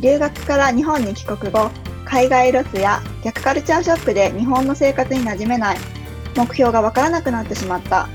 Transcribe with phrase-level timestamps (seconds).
[0.00, 1.70] 留学から日本に帰国後
[2.04, 5.78] 海外ロスや逆カルチャーショックで日本の生活に馴染めない。
[6.36, 8.08] 目標がわからなくなってしまった。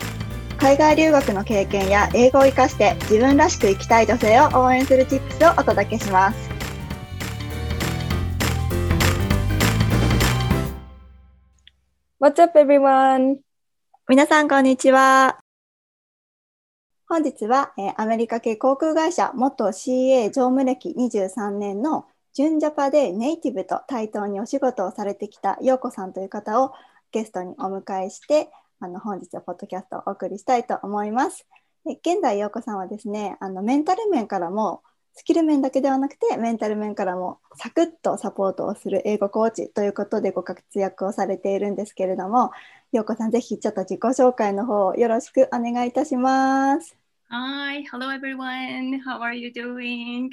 [0.57, 6.49] 海外留学の経験や英語を活かして自分らしく生きたい女性を応援するチップスをお届けします。
[12.19, 13.37] What's up everyone?
[14.09, 15.39] 皆さんこんにちは
[17.11, 26.71] 本日は、えーアメリカ系航空会社元 CA 乗務歴23年の純ジャパでネイティブと対等にお仕事をされてきた陽子さんという方を
[27.11, 31.47] ゲストにお迎えしてあの本日はポッドキャストをお送りしたいと思います。
[31.83, 34.83] で現在陽子さんはですねあのメンタル面からも
[35.15, 42.51] スキル面だけではなくてメンタル面からもサクッとサポートをする英語コーチということでご活躍をされているんですけれども
[42.91, 46.98] 陽子さんぜひちょっと自己紹介の方よろしくお願いいたします。
[47.31, 49.01] Hi, hello everyone.
[49.05, 50.29] How are you doing?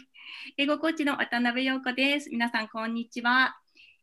[0.57, 2.31] 英語コーチの渡辺陽子です。
[2.31, 3.55] 皆さん、こんにちは。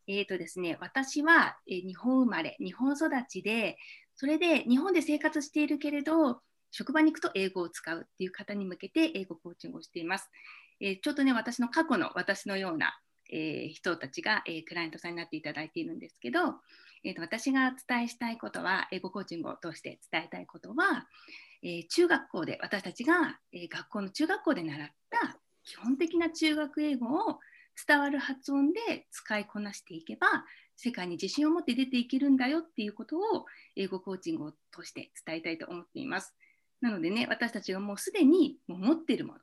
[0.07, 3.77] えっ、とですね、私は、え日本生まれ、日本育ちで、
[4.15, 10.29] それで日本で生活しているけれど、職場に行くと英語を使うっていう方に向けて英語コーチングをしています。
[10.79, 12.95] えーちょっとね、私の過去の私のような、
[13.31, 16.39] えー人たちが、えクライアントさんになっていただいているんですけど、
[17.03, 21.07] えーと私がお伝えしたいことは、英語コーチングを通して伝えたいことは、
[21.63, 27.39] え中学校で私たちが、え学校の中学校で習った基本的な中学英語を
[27.87, 30.27] 伝わる発音で使いこなしていけば
[30.75, 36.35] 世界に自信を持って出ていけるんだよっていうことを英語コーチングを通して伝えたいと思っています。
[36.81, 39.39] なのでね私たちがもうすでにもう持ってるもの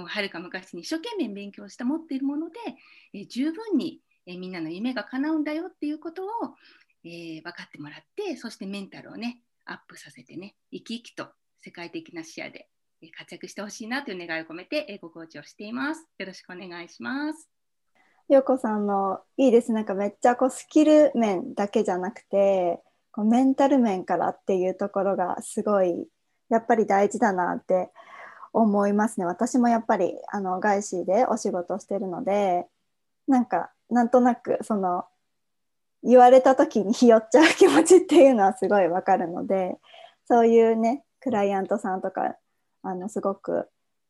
[0.00, 2.58] もうはるか昔に一生懸命勉強した持っているもので、
[3.12, 6.28] え十分に、えみんなの夢が叶うんだよっていうことを、
[7.04, 11.28] えー分かってもらってそしてメンタルをねアップさせてね生き生きと
[11.64, 12.68] 世界的な視野で
[13.00, 16.06] え活躍してほしいなという願いを込めて英語コーチをしています。
[16.18, 17.48] よろしくお願いします。
[18.28, 22.82] 陽子さんのいいですなんかめっちゃこうスキル面だけじゃなくて
[23.12, 26.06] こうメンタル面からっていうところがすごい
[26.50, 27.90] やっぱり大事だなって
[28.52, 32.66] 思いますね私もやっぱりあの外資でお仕事してるので
[33.26, 35.04] なんかなんとなくその
[36.02, 39.76] 言われた時にひよっちゃう気持ちっていうのはすごいわかるので
[40.26, 42.36] そういうねクライアントさんとか
[42.82, 43.66] あのすごく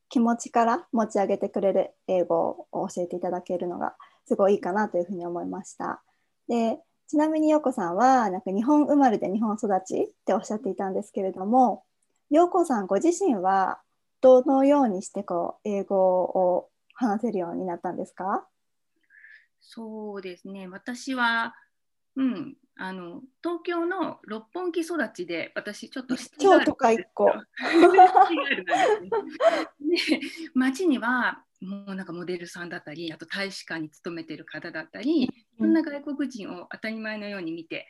[0.08, 3.94] 気持ちから持ち上げてくれる英語を教えていただけるのが
[4.26, 6.02] すごいいいかなというふうに思いました。
[6.48, 11.84] でちなみに陽子さんはなんか日本生まれで日本育ちっておっしゃっていたんですけれども
[12.30, 13.78] 陽子さんご自身は
[14.20, 18.46] どのようにしてこう英語を話せるようになったんですか？
[19.60, 21.54] そうですね、私は、
[22.16, 27.32] うん、あの東京の六本木育ちで、私ちょっと超都会っ子で
[29.86, 30.20] すね で
[30.54, 37.86] 街にはもうなんかモデルさんだったり、あと大使館に勤めてる方だったり、いろんな外国人を当たり前のように見て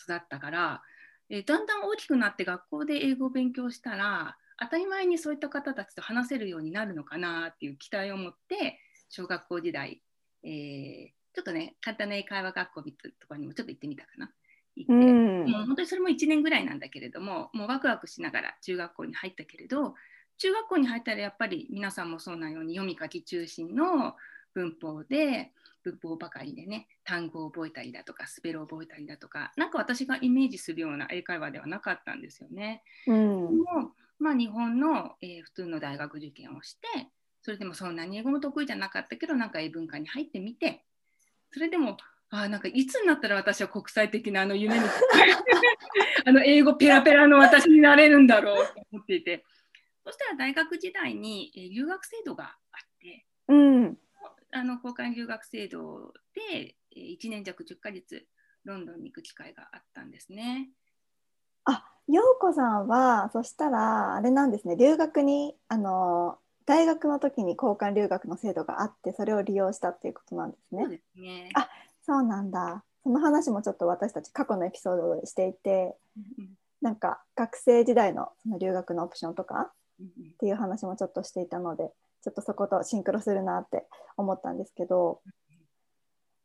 [0.00, 0.82] 育ったから、
[1.28, 10.02] えーだんだん大きくなって学校で英語を勉強したら、当たり前にそういった方たちと話せるようになるのかなっていう期待を持って、小学校時代、
[10.44, 14.30] えーちょっとね、簡単な英会話学校とかにもちょっと行ってみたかな。
[14.76, 19.94] 行ってうんもう本当にそれも1年ぐらいなんだけれども、もうワクワクしながら中学校に入ったけれど、
[20.38, 24.16] 中学校に入ったらやっぱり皆さんもそうなように読み書き中心の
[24.54, 25.52] 文法で、
[25.82, 32.82] 文法ばかりでね、単語を覚えたりだとか、スペルを覚えたりだとか、なんか私がイメージするような英会話ではなかったんですよね。
[33.06, 36.86] うんでも、まあ、日本の、えー普通の大学受験をして、
[37.42, 40.84] それでもそんなに英語も得意じゃなかったけど、なんか英文化に入ってみて、
[41.52, 41.96] それでも、
[42.30, 44.84] あーなんかいつになったら私は国際的なあの夢に
[46.24, 49.44] あの英語ペラペラの私になれるんだろうと思っていて、
[50.04, 53.98] そしたら大学時代に、えー留学制度があって、うん。
[54.52, 58.26] あの交換留学制度で、えー1年弱10ヶ月
[58.64, 60.70] ロンドンに行く機会があったんですね。
[61.64, 64.76] あ陽子さんはそしたらあれなんですね。
[64.76, 66.38] 留学にあの
[66.70, 70.82] 大学の時に交換留学の制度があってそれを利用したっていうことなんですね。
[70.84, 70.90] そう。
[70.90, 71.50] ですね。
[71.54, 71.68] あ
[72.06, 72.84] そうなんだ。
[73.02, 76.50] その話もちょっと私たち過去のエピソードでしていてうんうん。
[76.80, 80.30] なんか学生時代のその留学のオプションとかうんうん。
[80.30, 81.90] っていう話もちょっとしていたので
[82.22, 85.22] ちょっとそことシンクロするなって思ったんですけど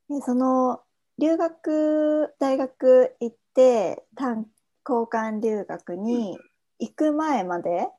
[0.09, 0.81] でその
[1.19, 4.47] 留学大学行って短
[4.89, 6.35] 交換留学に
[6.79, 7.89] 行く前まで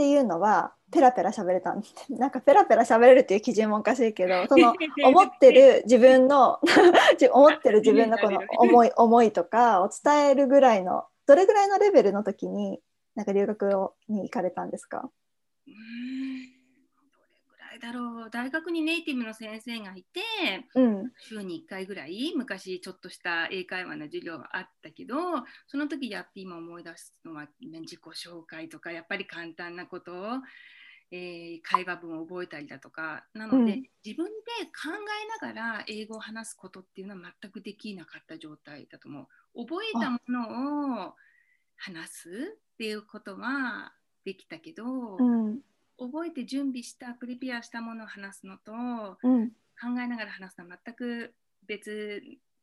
[0.00, 1.74] っていうのはペラペラ喋れた。
[1.74, 4.72] ん なんかペラペラ喋れるっていう基準もおかしいけどその
[5.04, 6.58] 思ってる自分の
[7.32, 12.80] 思ってる自分のこの思い思いとかを伝えるぐらいのどれぐらいのレベルの時に
[13.14, 15.10] なんか留学をに行かれたんですか？
[17.80, 18.30] だろう。
[18.30, 20.20] 大学にネイティブの先生がいて
[20.74, 21.12] うん。
[21.18, 25.16] 週に1回ぐらい昔ちょっとした英会話の授業があったけど
[25.66, 30.16] その時やって今思い出すのは、ね、自己紹介とかやっぱり簡単なことを、
[31.10, 33.82] えー会話文を覚えたりだとかなので、うん。
[34.04, 34.30] 自分で
[34.66, 34.90] 考
[35.42, 39.22] えながら英語を話すことっていうのは全くできなかった状態だと思
[39.54, 39.64] う。
[39.66, 41.14] 覚えたものを
[41.76, 43.92] 話すっていうことは
[44.24, 44.84] できたけど、
[45.18, 45.60] うん
[46.00, 48.72] 覚えて準備したプリペアしたものを話すのと
[49.22, 49.50] うん。
[49.80, 51.34] 考えながら話すのは全く
[51.66, 52.22] 別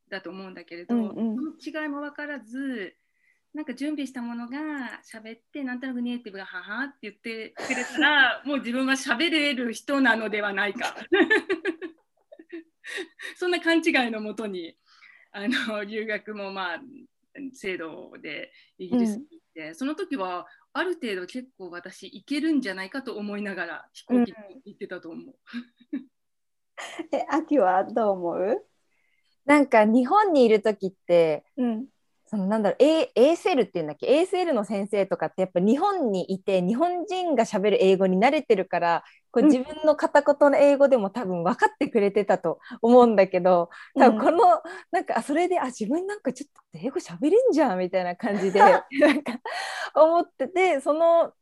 [0.09, 1.35] だと思うんだけれど、うんうん。
[1.35, 2.95] その違いも分からず
[3.53, 10.95] なんか準備したものが喋ってなんとなくネイティブが「はは」って言ってくれたら もう自分は喋れる人なのではないか。
[13.35, 14.77] そんな勘違いのもとに
[15.31, 16.81] あの留学もまあ
[17.53, 24.35] 制度でイギリスに行って、その時はある程度結構私いけるんじゃないかと思いながら飛行機に
[24.65, 25.35] 行ってたと思う。
[27.11, 28.65] え秋はどう思う？
[29.45, 31.87] なんか日本にいる時ってうん
[32.29, 39.49] そのなんだろう、A、ASL っていうんだっけ？ASL の先生とかってやっぱ日本にいて日本人がしゃべる英語に慣れてるからこううん。
[39.49, 48.59] 自分の片言の英語でも多分分かってくれてたと思うんだけど多分この、なんかあそれであ自分なんかちょっと英語しゃべれんじゃんみたいな感じで
[48.99, 49.39] なんか
[49.95, 51.33] 思っててその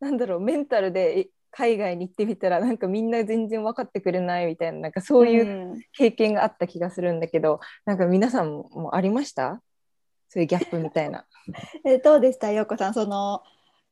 [0.00, 5.82] なんだろうメンタルでえ海外に行ってみたらなんかみんな全然分かってくれないみたいななんかそういううん。
[5.92, 9.62] 経験があった気がするんだけど、なんか皆さんもありました？
[10.32, 11.26] そういうギャップみたいな。
[11.84, 12.50] えどうでした？
[12.52, 13.42] 陽子さんその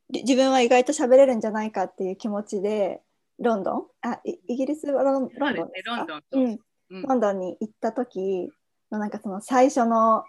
[0.09, 3.03] り自分は意外と喋れるんじゃないかっていう気持ちで
[3.39, 3.87] ロンドン？
[4.01, 5.97] あイイギリスはロンロンドンですか？
[5.97, 6.59] ロンドンうん
[6.91, 7.03] うん。
[7.03, 8.51] ロンドンに行った時
[8.91, 10.25] のなんかその最初の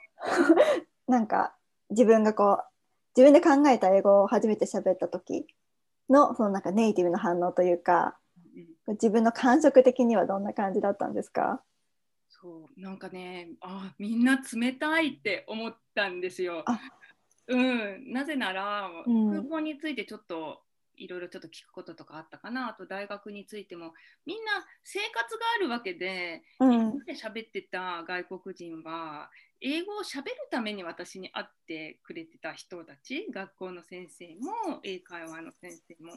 [1.08, 1.56] なんか
[1.92, 2.64] 自分がこう
[3.16, 5.48] 自分で考えた英語を初めて喋った時
[6.10, 8.18] のそのなんかネイティブの反応というか
[8.88, 8.94] うん。
[8.96, 11.62] 自分の感触的にはどんな感じだったんですか？
[12.42, 16.64] そうなんかねあみんな冷たいって思ったんですよ。
[16.66, 16.80] あ。
[17.48, 19.30] うん、なぜなら、うん。
[19.30, 20.62] 空港についてちょっと
[20.96, 22.70] いろいろちょっと聞くこととかあったかな。
[22.70, 23.94] あと大学についても
[24.26, 24.52] みんな
[24.84, 26.72] 生活があるわけでうん。
[26.72, 29.30] 日本で喋ってた外国人は
[29.60, 36.14] 英語を喋るために私に会ってくれてた人たち学校の先生も英会話の先生も。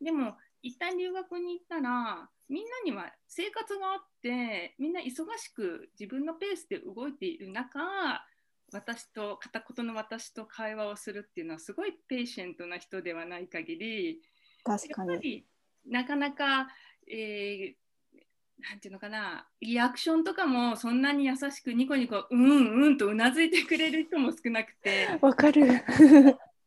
[0.00, 7.80] でも一旦留学に行ったらみんなには生活があってみんな忙しく自分のペースで動いている中
[8.72, 14.20] 私と片言の私と会話をするっていうのはすごいペーシェントな人ではない限り
[14.64, 15.10] 確かに。
[15.10, 15.46] やっぱり
[15.86, 16.68] なかなか、
[17.08, 17.86] えー
[18.58, 25.84] なんていうのかなリアクションとかもそんなに優しくニコニコうんうんとうなずいてくれる人も少なくてわかる。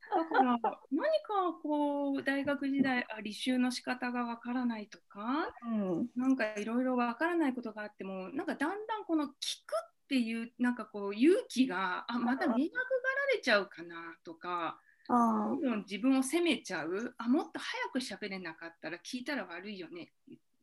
[0.09, 14.79] だから何かこう大学時代あ履修の仕方がわからないとかうんなんかいろいろわからないことがあってもなんかだんだんこの聞くっていうなんかこう勇気があまた迷惑がられちゃうかなとか
[15.09, 20.11] あどんどん自分を責めちゃうあもっと早く喋れなかったら聞いたら悪いよね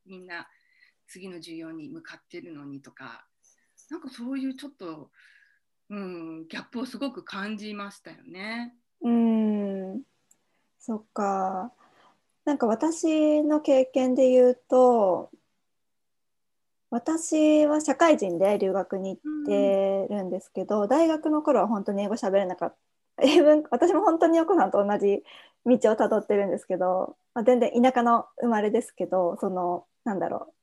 [0.06, 0.49] みんな
[1.09, 3.26] 次の授業に向かってるのにとか
[3.90, 5.11] なんかそういうちょっと、
[5.90, 8.75] うん、ギャップをすごく感じましたよね。
[9.03, 10.03] うーん。
[10.81, 11.73] そっか。
[12.45, 15.31] なんか私の経験で言うと
[16.91, 22.76] 私は社会人で留学に行ってるんですけど、大学の頃は本当に英語喋れなかった。
[23.23, 25.23] 英文私も本当に横さんと同じ
[25.65, 30.55] 道をたどってるんですけど、まあ、全然田舎の生まれですけどそのなんだろう。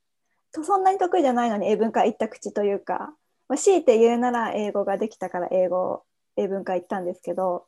[0.54, 3.16] とそんなに得意じゃないのに英文科行った口というか、
[3.50, 6.04] まあ、強いて言うなら英語ができたから英語
[6.38, 7.66] 英文科行ったんですけど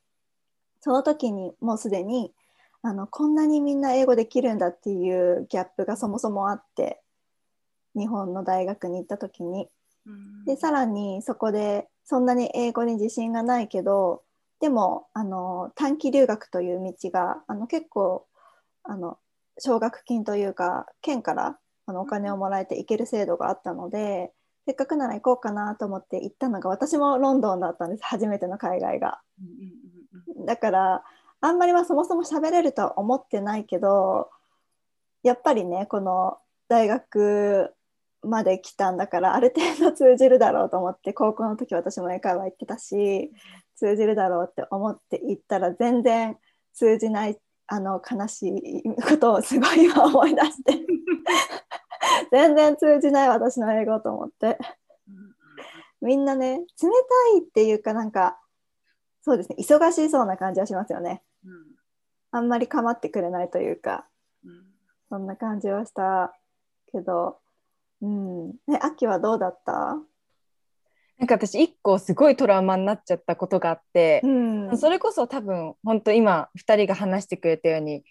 [0.85, 2.31] その時にもうすでに
[2.83, 7.01] あのこんなにみんな英語できるんだっていうギャップがそもそもあって
[7.95, 9.67] 日本の大学に行った時に。
[10.05, 10.45] うん。
[10.45, 14.21] でさらにそこでそんなに英語に自信がないけど
[14.59, 18.27] でもあの短期留学という道があの結構
[18.83, 19.17] あの
[19.57, 24.31] 奨学金というか県からあのお金をもらえて行ける制度があったので
[24.67, 29.19] せっかくなら行こうかなと思って行ったのが私もロンドンだったんです初めての海外が。
[29.41, 29.63] うんうんうん。
[29.63, 29.84] うん
[30.45, 31.03] だから
[31.41, 34.29] あんまりはそもそも喋れるとは思ってないけど
[35.23, 36.37] やっぱりねこの
[36.67, 37.73] 大学
[38.23, 43.31] まで来たんだからある程度通じるだろうと思って高校の時私も英会話行ってたし
[43.75, 46.37] 通じるだろうって思って行ったら全然
[46.73, 47.37] 通じない
[47.67, 50.85] あの悲しいことをすごい今思い出して
[52.31, 54.57] 全然通じない私の英語と思って。
[56.01, 56.63] みんなね冷
[57.31, 58.39] たいっていうかなんか
[59.25, 59.55] そうですね。
[59.57, 61.23] 忙しそうな感じはしますよね。
[62.29, 64.05] あんまり構ってくれないというか。
[65.09, 66.31] そんな感じはした
[66.91, 67.39] けど。
[68.03, 68.49] うん。
[68.71, 69.97] え秋はどうだった？
[71.17, 74.77] なんか私一個すごいトラウマになっちゃったことがあって、うん。
[74.77, 78.03] それこそ多分本当今2人が話してくれたように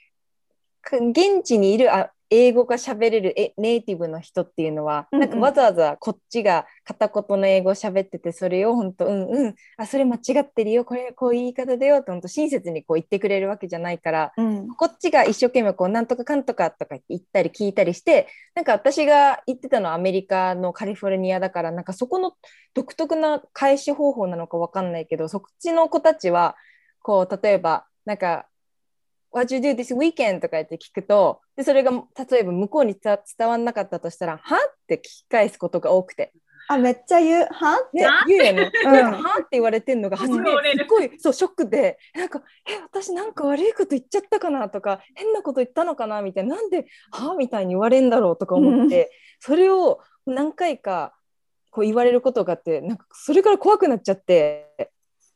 [0.82, 9.54] か現地にいるあ英語が喋れるえネイティブの人っていうのは、なんかわざわざこっちが片言の英語を喋っててそれを本当うんうん。
[9.76, 10.84] あそれ間違ってるよ。
[10.84, 14.68] これこういう言い方だよって本当親切にこう言ってくれるわけじゃないからうん。
[14.68, 22.32] こっちが一生懸命こうなんとかかんとかとか言ったり聞いたりしてなんか私が言ってたのはアメリカのカリフォルニアだからなんかそこの
[22.74, 26.56] 独特な返し方法なのかわかんないけどそっちの子たちは
[27.02, 28.46] こう例えばなんか
[29.34, 31.90] 「What you do this weekend?」とか言って聞くとでそれが
[32.30, 36.32] 例えば向こうに伝伝わんなかったとしたら「は?」って聞き返すことが多くて。
[36.66, 38.72] あめっちゃ言うはって、ね、言うよね。
[38.86, 49.10] うんなんかはって言われてんのが初め言われるすごいそうショックでなんかえ私なんか悪いこと言っちゃったかなとか変なこと言ったのかなみたいななんではみたいに言われんだろうとか思って、
[49.40, 51.14] それを何回か
[51.70, 54.90] こう言われることがあってなんかそれから怖くなっちゃって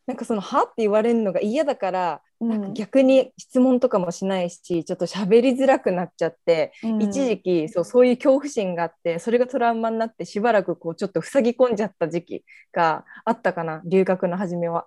[0.07, 6.73] なんかそのはって言われるのが嫌だから、うんなんか逆に質問とかもしないしちょっと喋りづらくなっちゃって。
[6.85, 14.87] うん一時期そうそういう恐怖心があってそれがトラウマになってしばらくこうちょっと塞ぎ込んじゃった時期があったかな留学の初めは。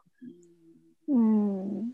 [1.08, 1.92] うん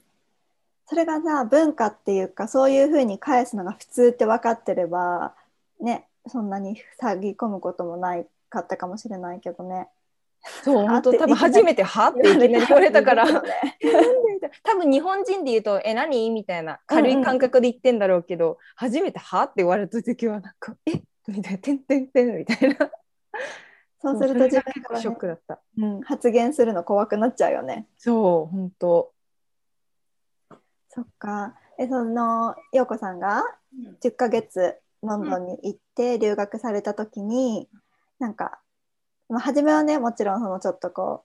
[0.86, 5.36] それがさ文化っていうかそういうふうに返すのが普通って分かってれば
[5.80, 9.88] ねそんなに塞ぎ込むこともないかったかもしれないけどね。
[10.64, 13.26] そう本当多分初めて「は?」っていきなり言われたから
[14.64, 21.02] 多分日本人で言うと「え何?」みたいな軽い感覚で言ってんだろうけど、初めて「は?」って言われた時はなんか「え？
[21.28, 22.92] みたいな「てんてんてん」みたいな
[24.00, 25.60] そうすると自分がねショックだった。
[25.78, 27.88] うん、発言するの怖くなっちゃうよね。
[27.98, 29.12] そう本当
[30.90, 31.56] そっか。
[31.80, 33.44] えその陽子さんが
[34.02, 37.70] 10ヶ月ロンドンに行って留学された時に、
[38.20, 38.60] なんか、
[39.30, 41.24] まあ、初めはねもちろんそのちょっとこ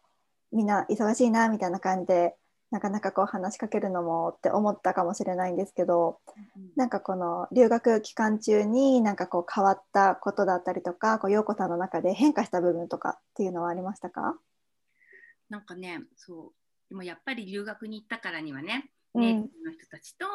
[0.53, 2.35] うみんな忙しいなみたいな感じで
[2.71, 6.19] なかなかこう話しかけるのもって思ったかもしれないんですけど
[6.75, 14.37] なんかこの留学期間中になんかこう変わったことだったりとかこう陽子さんの中で変化した部分とかっていうのはありましたか、
[15.53, 19.21] なんかね、そう、でもやっぱり留学に行ったからにはね、うん。
[19.21, 20.27] ネイティブの人たちと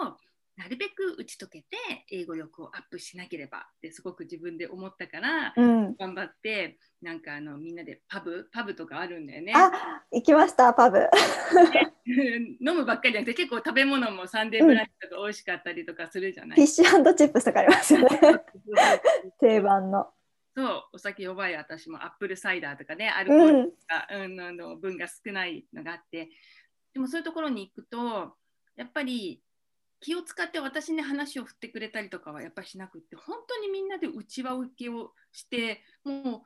[0.58, 1.68] なるべく打ち解けて
[2.12, 9.54] 英語力をアップしなければってすごく自分で思ったから、うん、頑張ってなんかあのみんなでパブパブとかあるんだよね。
[9.56, 9.72] あ
[10.12, 10.98] 行きましたパブ。
[12.60, 16.58] 飲むばっかりじゃなくて結構食べ物もサンデーブランチとか美味しかったりとかするじゃない？
[16.58, 18.10] フィッシュチップスとかありますよね。
[19.40, 20.12] 定番の。
[20.56, 23.70] そうお酒弱い私もアップルサイダーとかねアルコールうん。
[23.88, 26.30] が、うんあの分が少ないのがあって。
[26.94, 28.36] でもそういうところに行くと
[28.76, 29.44] やっぱり
[30.00, 36.44] 気を使って私に話を振ってくれたりとかはやっぱりしなくって本当にみんなで内輪受けをしてもう本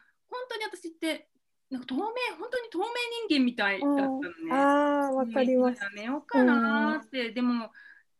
[0.50, 1.28] 当に私って
[1.70, 2.02] なんか透明
[2.38, 2.86] 本当に透明
[3.28, 4.26] 人間みたいだったのね。
[4.52, 5.82] あーわかります。
[5.82, 7.72] やめようかなって、でも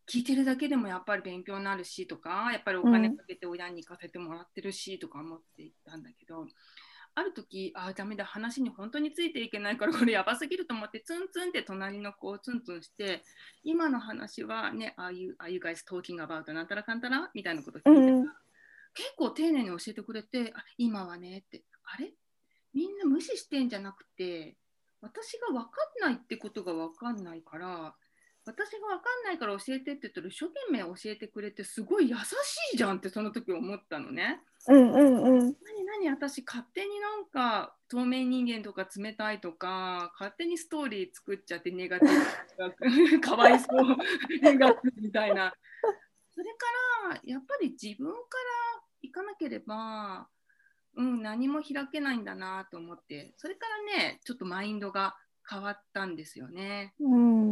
[0.08, 6.46] 聞いてるだけでもやっぱり勉強になるしとかやっぱりお金かけて親に行かせてもらってるしとか思っていったんだけど、
[7.14, 13.22] ある時あーダメだ話に本当についていけないからこれやばすぎると思ってツンツンって隣の子をツンツンして
[13.64, 18.26] 今の話はねああいうああいう guys talking about なんたらかんたらみたいなこと聞いてうん。
[18.94, 22.12] 結構丁寧に教えてくれてあ今はねってあれ？
[22.74, 24.56] みんな無視してんじゃなくて
[25.00, 25.68] 私が分か
[26.08, 27.94] んないってことが分かんないから
[28.44, 32.20] 私が分かんないから教えてって言ったら一生懸命教えてくれてすごい優し
[32.74, 34.40] いじゃんってその時思ったのね。
[34.68, 35.56] うんうんうん。
[35.62, 43.96] 何何私勝手になんか透明人間とか冷たいとか勝手にストーリー作っちゃってネガティブ かわいそう
[44.40, 45.54] ネガティブみたいな
[46.32, 46.66] それか
[47.10, 48.16] らやっぱり自分か
[48.74, 50.28] ら行かなければ、
[50.96, 55.16] うん、何も開けないんだなと思ってそれからねちょっとマインドが
[55.48, 56.94] 変わったんですよね。
[57.00, 57.51] うんうん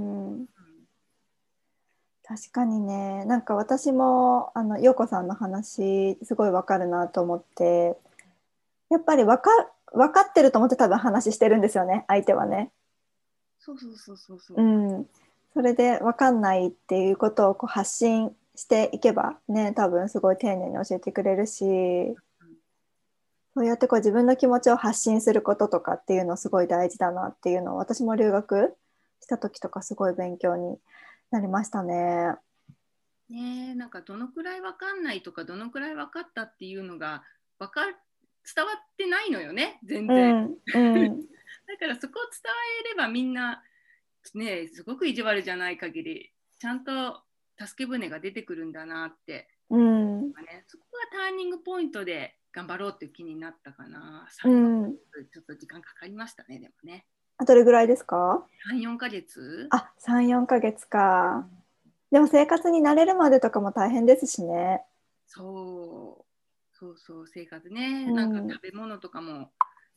[2.31, 7.97] 確かにねなんか私もあの陽子さんの話すごいわかるなと思って
[8.89, 9.51] やっぱりわか
[9.93, 12.71] 分かってると思って多分話してるんですよね相手はね。
[13.59, 14.63] そうそうそうそうそう。
[14.63, 14.65] う
[15.01, 15.07] ん、
[15.55, 21.65] それで分かんないっていうことをこう発信していけばね多分すごい丁寧に教えてくれるし
[23.57, 28.77] そうやってこう自分の気持ちを発信することとかっていうのすごい大事だなっていうのを私も留学
[29.21, 30.79] した時とかすごい勉強に
[31.31, 32.35] なりましたね。
[33.29, 37.23] ねなんかどのくらい分かんないとかどのくらい分かったっていうのが
[37.59, 41.21] 分か伝わってないのよね全然、うんうん。
[41.69, 42.53] だからそこを伝
[42.85, 43.63] えればみんな
[44.35, 47.23] ねすごく意地悪じゃない限りちゃんと
[47.59, 50.29] 助け舟が出てくるんだなって、うん。
[50.29, 54.97] ね、そこがターニングポイントで頑張ろうっていう気になったかな、うん。
[55.31, 57.07] ちょっと時間かかりましたねでもね。
[57.19, 59.69] あどれぐらいですか？34ヶ月？
[59.71, 61.47] あ34ヶ月か。
[62.11, 64.83] でも生活に慣れるまでとかも大変ですしね。
[65.27, 66.25] そう
[66.73, 68.15] そうそう生活ね、うん。
[68.15, 69.51] なんか食べ物とかも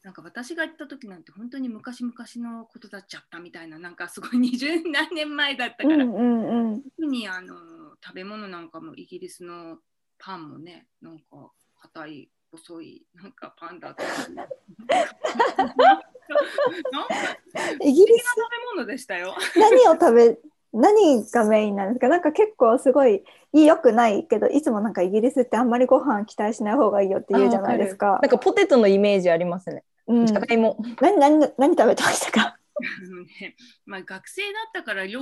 [0.03, 6.81] なんか私が行った時なんて本当に昔々のことだっちゃったみたいななんかすごい20何年前だったから、うんうんうん。
[6.83, 7.55] 特にあの
[8.03, 9.77] 食べ物なんかもイギリスの
[10.19, 14.03] パンもねなんか硬い細いなんかパンだった
[17.81, 18.25] イギリス。
[18.25, 18.37] 食
[18.75, 19.35] べ物でしたよ。
[19.55, 20.37] 何を食べ
[20.73, 22.07] 何がメインなんですか？
[22.09, 23.23] なんか結構すごい
[23.53, 28.19] 良くないけどいつもなんかイギリスってあんまりご飯期待しない方がいいよって言うじゃないですか。
[28.21, 29.83] なんかポテトのイメージありますね。
[30.07, 30.25] うん。
[30.25, 30.83] じゃがいも。
[30.99, 32.57] 何何何食べてましたか、
[33.85, 35.21] まあ、学生だったから量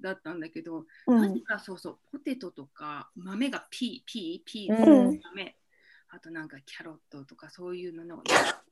[0.00, 5.20] だったんだけど、うなぜん、かそうそうポテトとか豆がピーピーピうーん。
[5.22, 5.56] 豆、
[6.08, 8.18] あとなんかキャロットとかそういうのの。
[8.18, 8.69] くたく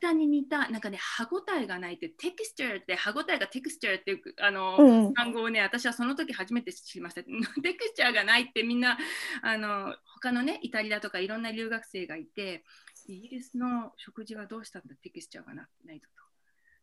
[0.00, 7.22] たに似たなんかね歯ごたえがないってテクスチャーって歯ごたえがテクスチャーっていうあの、うん単語をね私はその時初めて知りました。
[7.62, 8.98] テクスチャーがないってみんな
[9.42, 12.64] あの他のねイタリアとかいろんな留学生がいて
[13.06, 16.08] イギリスの食事はどうしたんだテクスチャーがなないと。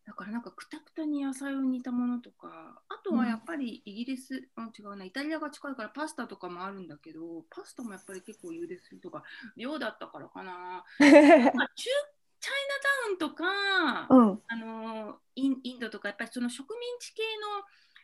[0.06, 9.22] だからなんかくたくたに野菜を煮たものとかあとはやっぱりイギリス、うん、違うなイタリアが近いからパスタとかもあるんだけどパスタもやっぱり結構茹でするとか
[9.56, 10.52] 量だったからかな、
[11.54, 11.88] まあ、中
[12.44, 14.42] チャイナタウンとか、うん。
[14.48, 17.22] あのインインドとかやっぱりその植民地系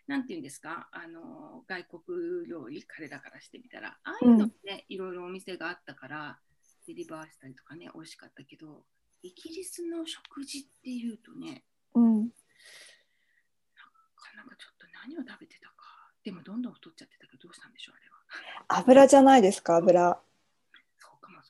[0.09, 6.38] のなんていうんですかあの外国料理彼らからしてみたらああいうのもね、いろいろお店があったから
[6.87, 8.83] デリバーしたりとかね美味しかったけど
[9.22, 11.62] イギリスの食事っていうとね
[11.94, 12.31] うん、な
[14.16, 15.74] かなかちょっと何を食べてたか。
[16.24, 18.79] でもどんどん太っちゃってたけどどうしたんでしょうあれは。
[18.81, 20.18] 油じゃないですか油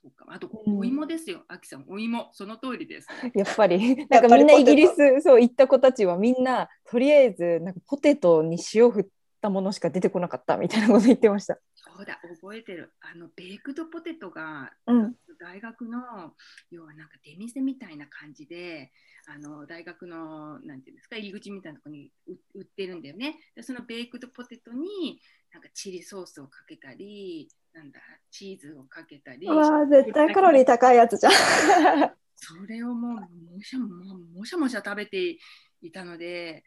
[0.02, 0.48] そうかあと。
[0.66, 0.78] うん。
[0.78, 1.84] お芋ですよ、あきさん。
[1.88, 2.30] お芋。
[2.32, 3.08] その通りです。
[3.34, 3.76] やっぱり。
[3.98, 9.06] やっぱりなんかみんなイギリポスそう行った子たちはみんなとりあえずなんかポテトに塩振っ
[9.40, 11.58] たものしか出てこなかったみたいなこと言ってました。
[11.74, 12.92] そうだ覚えてる。
[13.00, 15.14] あのベークドポテトがうん。
[15.40, 16.34] 大学の
[16.70, 18.92] 要はなんか出店みたいな感じで
[19.26, 23.36] あの大学のなんていうんですか入り口みたいなところに売売ってるんだよね。
[23.54, 25.20] でそのベークドポテトに
[25.52, 29.46] なんかチリソースをかけたりなんだチーズをかけたり。
[29.46, 31.32] うわー絶対カロリー高いやつじゃん。
[32.36, 35.38] それをもうもしゃももしゃもしゃ食べて
[35.82, 36.64] いたので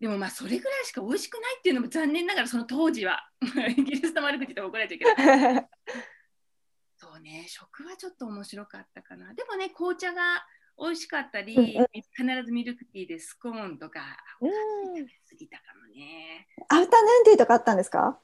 [0.00, 3.30] でもまあそれぐらいしか美味しくないっていうのも残念ながらその当時は。
[3.70, 5.68] イギリスの悪口で怒られちゃうけど。
[6.96, 9.34] そうね、食はちょっと面白かったかな。
[9.34, 10.44] でもね、紅茶が
[10.78, 11.86] 美味しかったり、うんうん。
[11.92, 14.96] 必ずミルクティーでスコーンとか、うん。
[14.96, 16.46] 食べ過ぎたかもね。
[16.68, 18.18] アフタヌーンティーとかあったんですか？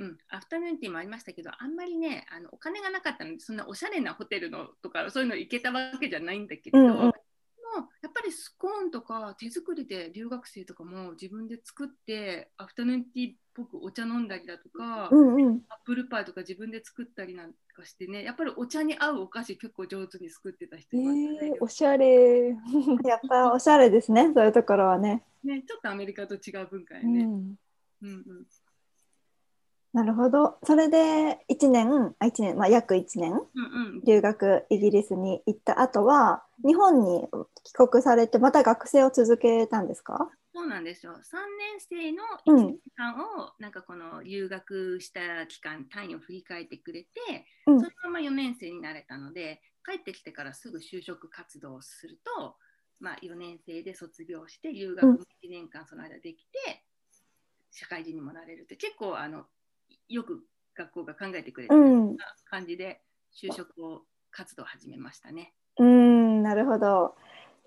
[0.00, 7.12] うん、アフタヌーンティーもありましたけど、あんまりね、あのお金がなかったので、そんなおしゃれなホテルのとか、そういうの行けたわけじゃないんだけれど、うんうん
[7.76, 15.62] もうやっぱりスコーンとか手作りで留学生とかも自分で作って、アフタヌーンティーっぽくお茶飲んだりだとか、うんうん。
[15.68, 22.50] アップルパイとか自分で作ったりなんかしてね、やっぱりお茶に合うお菓子結構上手に作ってた人えいましたねー、おしゃれ。
[23.04, 25.24] やっぱおしゃれですねそういうところはね。
[25.42, 25.62] ね。
[25.66, 27.24] ちょっとアメリカと違う文化やね。
[27.24, 27.56] うん。
[28.02, 28.46] うんうん。
[29.92, 30.58] なるほど。
[30.64, 34.00] それで1年あ1年、まあ、約1年うんうん。
[34.04, 37.26] 留学イギリスに行った後は日本に
[37.64, 40.30] 帰国されてまた学生を続けたんですか？
[40.54, 41.22] そうなんですよ。
[41.22, 42.66] 3年生のうん。
[42.66, 47.78] 1年間を、なんかこの留学した期間、単位を振り返ってくれて、うん。
[47.78, 52.56] そのまま4年生になれたので、帰ってきてからすぐ就職活動をすると、
[52.98, 56.84] まあ、4年生で卒業して、留学も1年間その間できて、
[57.70, 59.46] 社会人にもなれるって、結構あの
[60.08, 61.78] よく学校が考えてくれてるう
[62.14, 62.16] ん。
[62.46, 65.54] 感じで、就職を活動を始めましたね。
[65.78, 67.16] うんなるほど。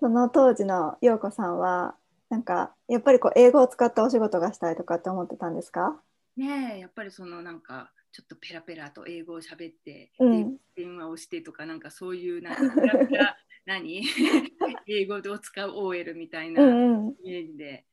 [0.00, 1.96] その当時の陽子さんは
[2.32, 6.00] なんかやっぱりこう英語を使ったお仕事がしたいとかって思ってたんですか？
[6.38, 14.02] ねえやっぱりそのなんかちょっとペラペラと英語を喋って、うんで電話をしてとかなんかそういうなんかペラペラ何
[14.88, 17.84] 英語を使う OL みたいなイうんうんメージで、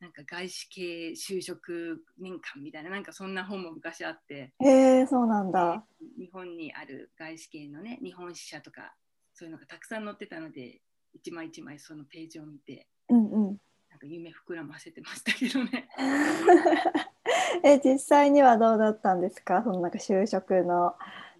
[0.00, 5.84] なんか外資系就職年間みたいななんかそんな本も昔あってへえそうなんだ。
[6.18, 8.94] 日本にある外資系のね日本支社とか
[9.34, 10.80] そういうのがたくさん載ってたので
[11.12, 13.58] 一枚一枚そのページを見てうんうん。
[14.04, 15.88] 夢膨らませてましたけどね。
[17.62, 19.62] え実際にはどうだったんですか？
[19.62, 20.94] そのなんか就職の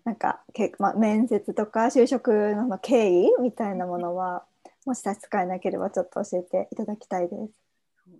[0.04, 4.44] なんかけ、まあ、面接とか就職の経緯みたいなものは
[4.84, 7.52] もし差し支えなければちょっと教えていただきたいです。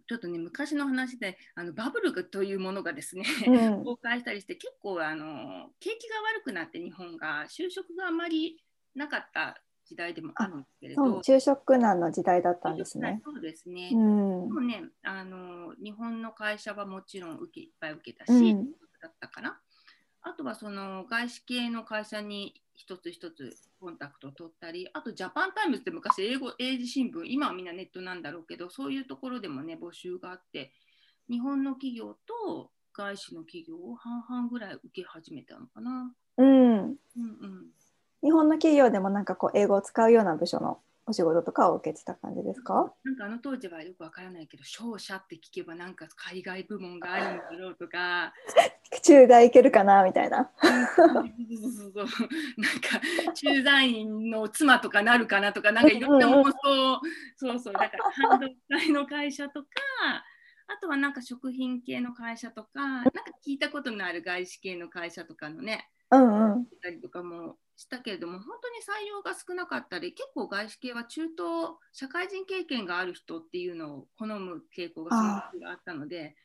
[0.06, 3.54] ちょっとね昔の話であのバブルというものがですね、うん
[3.84, 8.62] 崩壊したりして結構あの景気が悪くなって日本が就職があまり
[8.94, 13.20] なかった時代でもあるんですけれど就職難の時代だったんですね。
[13.24, 13.90] そうですね。
[13.92, 18.66] うんでもねあの日本の会社はもちろん受けいっぱい受けたし、うん
[19.04, 19.60] だったかな。
[20.22, 30.72] あとはその外資系の会社に一つ一つコンタクトを取ったり、あとジャパンタイムズって昔英語英字新聞、今はみんなネットなんだろうけど、そういうところでもね募集があって、
[31.28, 36.14] 日本の企業と外資の企業を半々ぐらい受け始めたのかな。
[36.38, 37.66] うん、うんうん。
[38.24, 42.90] 日本の企業でもなんかこう英語を使うような部署のお仕事とかを受けてた感じですか？
[43.04, 48.32] なんかあの当時はよくわからないけど、商社って聞けばなんか海外部門があるんだろうとか、
[49.02, 50.50] 中大いけるかなみたいな。
[50.58, 50.68] そ
[51.04, 53.00] うそうそうそうなんか
[53.34, 56.52] 駐在員の妻とかなるかなとかなんかいろんな妄想。
[57.36, 57.74] そうそう。
[57.74, 59.68] だから半導体の会社とか
[60.66, 63.10] あとはなんか食品系の会社とかなんか
[63.46, 66.66] 聞いたことのある外資系の会社とかのねうんうん。
[66.82, 75.16] たりとかもしたけれども本当に採用が少なかったり結構外資系は中東社会人経験がある人っていうのを好む傾向が
[75.50, 76.36] すごくあったので。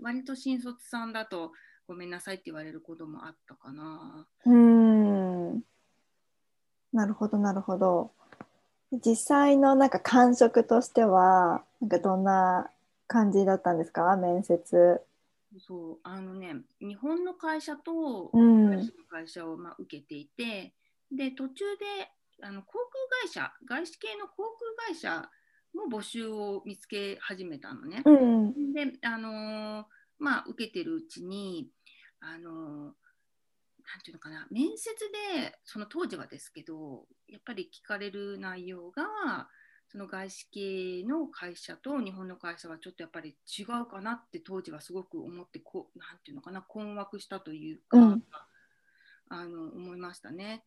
[0.00, 1.52] 割と新卒さんだと
[1.86, 4.26] ごめんなさいって言われることもあったかな。
[4.46, 5.62] うーん。
[6.94, 8.10] なるほどなるほど。
[8.92, 12.70] 実際のなんか感触としてはなんかどんな
[13.06, 14.16] 感じだったんですか？
[14.16, 15.02] 面接。
[15.60, 20.74] そうあのね日本の会社とうん外資の会社をまあ受けていて、
[21.10, 22.10] で途中で
[22.42, 25.28] あの航空会社外資系の航空会社
[25.74, 28.02] も募集を見つけ始めたのね。
[28.04, 29.84] うんであのー
[30.18, 31.70] まあ受けてるうちに
[32.20, 32.92] あのー
[33.86, 34.94] なんていうのかな面接
[35.36, 39.48] でその当時はですけどやっぱり聞かれる内容が
[39.94, 48.22] その外資系の会社と日本の会社はちょっとやっぱり違うかなって当時はすごく思ってこうなんていうのかな困惑したというか、うん。
[49.28, 50.64] あの思いましたね。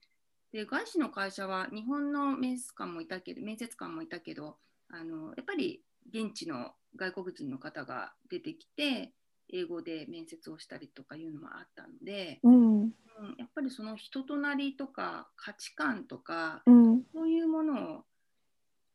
[0.54, 4.56] で外資の会社は日本の面接官もいたけど面接官もいたけど
[4.90, 9.12] あのやっぱり現地の外国人の方が出てきて
[9.52, 12.80] 英語で面接をしたりとかいうのもあったので、うん。
[12.80, 17.04] うん、やっぱりその人となりとか価値観とかうん。
[17.13, 18.04] そういうものを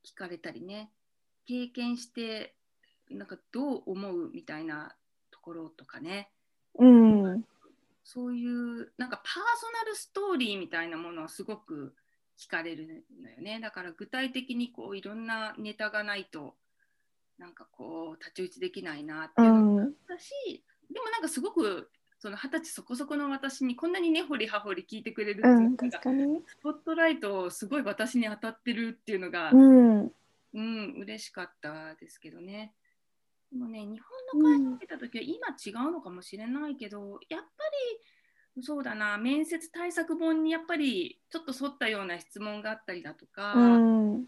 [0.05, 0.91] 聞かれたりね。
[1.47, 2.55] 経験して
[3.11, 4.95] なんかどう思うみたいな
[5.31, 6.31] ところとかね。
[6.79, 7.45] うん。
[8.05, 11.95] そういうなんかパーソナルストーリーみたいなものをすごく
[12.39, 13.61] 聞かれるのよね。
[13.61, 16.57] だから具体的にこういろんなネタがないと
[17.39, 21.91] なんかこう太刀打ちできないなってういうのもあっんたし、でもなんかすごく
[22.23, 25.67] その二十歳そこそこの私にこんなに根掘り葉掘り聞いてくれるっていうの
[26.37, 26.43] うん。
[26.47, 30.13] スポットライトすごい私に当たってるっていうのが、うん。
[30.55, 32.75] うん、嬉しかったですけどね。
[33.51, 34.01] でもね、日
[34.33, 37.47] 本の会社を受けた時は今違うのかもしれないけど、やっぱ
[38.57, 44.13] りそうだな、面接対策本にやっぱりちょっと沿ったような質問があったりだとか、うん。
[44.15, 44.27] うん、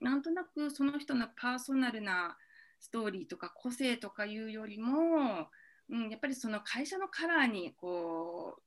[0.00, 2.36] なんとなくその人のパーソナルな
[2.80, 5.46] ストーリーとか個性とかいうよりも、
[5.90, 8.62] うん、やっぱりその会社のカラーにこう、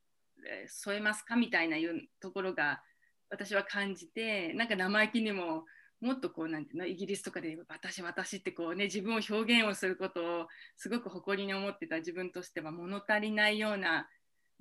[0.47, 2.81] えー添えますかみたいないうところが
[3.29, 5.65] 私は感じてなんか生意気にも
[6.01, 14.07] もっとこうなんていうのイギリスとかで私私ってこうね自分を表現をすることをすごく誇りに思ってた自分としては物足りないような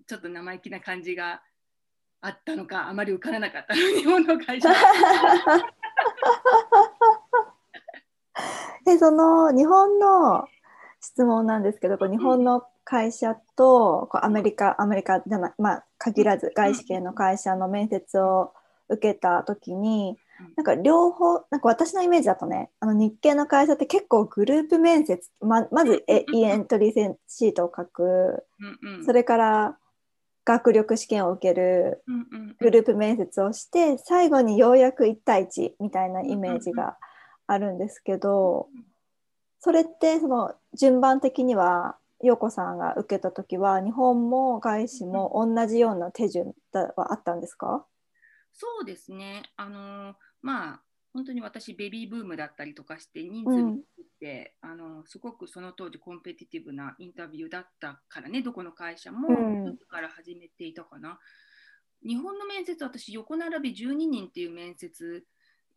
[0.07, 1.42] ちょっと生意気な感じが
[2.20, 4.68] あったのかあまり受からなかった日本の会社。
[8.85, 10.46] でその日本の
[11.00, 18.52] 質問なんですけどこう日本の会社とこうアメリカアメリカじゃないまあ限らず外資系の会社の面接を
[18.88, 20.16] 受けた時に
[20.56, 28.44] なんか両方なんか私のイメージだとねあの日系の会社って結構グループ面接ままずえイエントリーシートを書く。
[29.06, 29.78] それから
[30.44, 32.02] 学力試験を受ける
[32.58, 36.96] グループ面接をして最後にようやく1対1みたいなイメージが
[37.46, 38.68] あるんですけど
[39.61, 47.87] それってその順番的には陽子さんが受けた時は日本も外資も同じような手順はあったんですか？
[48.53, 49.42] そうですね。
[49.57, 50.81] あのまあ
[51.12, 53.81] 本当に私ベビーブームだったりとかして人数も多く
[54.20, 59.29] て、あのすごくその当時コンペティティブなインタビューだったからねどこの会社も
[59.88, 61.18] から始めていたかな、
[62.07, 65.25] 日本の面接私横並び12人っていう面接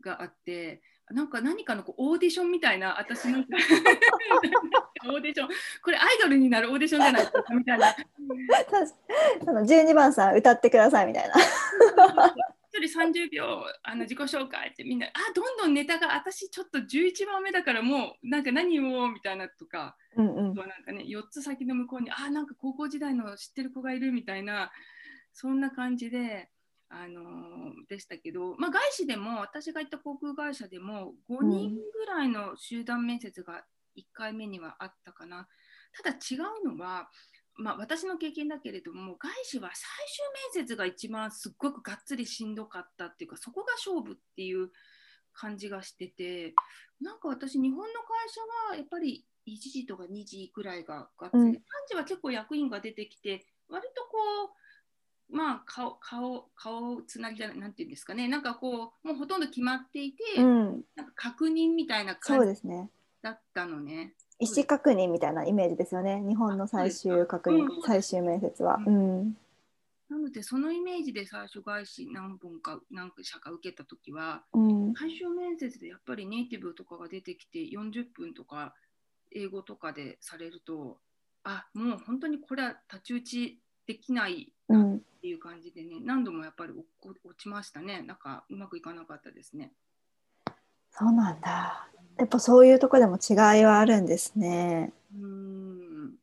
[0.02, 5.50] があってなんか何かのこうオーディションみたいな私の オーディション
[5.82, 8.04] これアイドルになるオーディションじゃないですかみたいな確
[9.48, 11.36] あの12番さん歌ってくださいみたいな。
[12.76, 24.72] 一人30秒あの自己紹介ってみんなあどんどんネタが私ちょっと11番目だからもうなんか何をみたいなとかうんうんなんかね4つ先の向こうにあなんか高校時代の知ってる子がいるみたいな
[25.34, 26.50] そんな感じで。
[26.94, 33.64] あのーでしたけど、まあ、外資でも私が行った航空会社でも5人ぐらいの集団面接が
[33.98, 35.48] 1回目にはあったかな。
[36.04, 37.10] ただ違うのは、
[37.56, 39.86] まあ、私の経験だけれども外資は最
[40.54, 44.70] 終面接が一番すっごくがっつりしんどかったっていうかそこが勝負っていう
[45.34, 46.56] 感じがしてて
[47.02, 51.54] なんか私日本の会社はやっぱり1時とか2時ぐらいががっつり、うん3
[51.90, 54.63] 時は結構役員が出てきて割とこう
[55.30, 62.90] まあ顔顔顔つなぎじゃないなんていうんですかねなんかこうもうほとんど決まっていて、うん、なんか確認みたいな感じですね。
[63.22, 64.14] だったのね。
[64.40, 66.22] 意思確認みたいなイメージですよね。
[66.28, 68.80] 日本の最終確認うん、最終面接は。
[68.86, 69.38] うん。
[70.10, 74.94] なのでそのイメージで最初外資何本か何社か受けた時はうん。
[74.94, 78.76] 最終面接でやっぱりネイティブとかが出てきて40分とか
[79.34, 81.00] 英語とかでされると
[81.44, 85.02] あもう本当にこれは太刀打ちできないっうん。
[85.22, 89.74] ていう感じでね何度もやっぱり落ちましたねなんかうまくいかなかったですね。
[90.92, 91.88] そうなんだ。
[92.18, 94.94] やっぱそういうとこでも違いはあるんですね。
[95.16, 96.14] うーん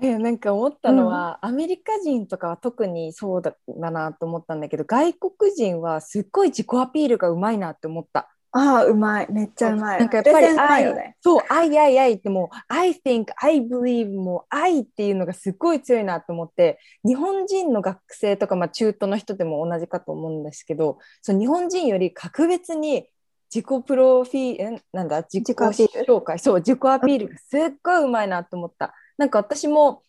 [0.00, 8.28] えなんか思ったのは、アメリカ人とかは特にそうだだなと思ったんだけど外国人はすっごい自己アピールがうまいなって思った。
[8.52, 9.26] ああ、うまい。
[9.30, 9.98] めっちゃうまい。
[9.98, 11.16] なんかやっぱりプレゼンうまいよね。
[11.20, 23.08] そう、I, I, I ってもう、I think, I believe もう、I っていうのがすっごい強いなと思って、日本人の学生とか、まあ中途の人でも同じかと思うんですけど、その日本人より格別に
[23.54, 28.94] 自己プロフィーなんだ、自己紹介、そう、自己アピールがすっごいうまいなと思った。
[29.18, 30.02] なんか私も、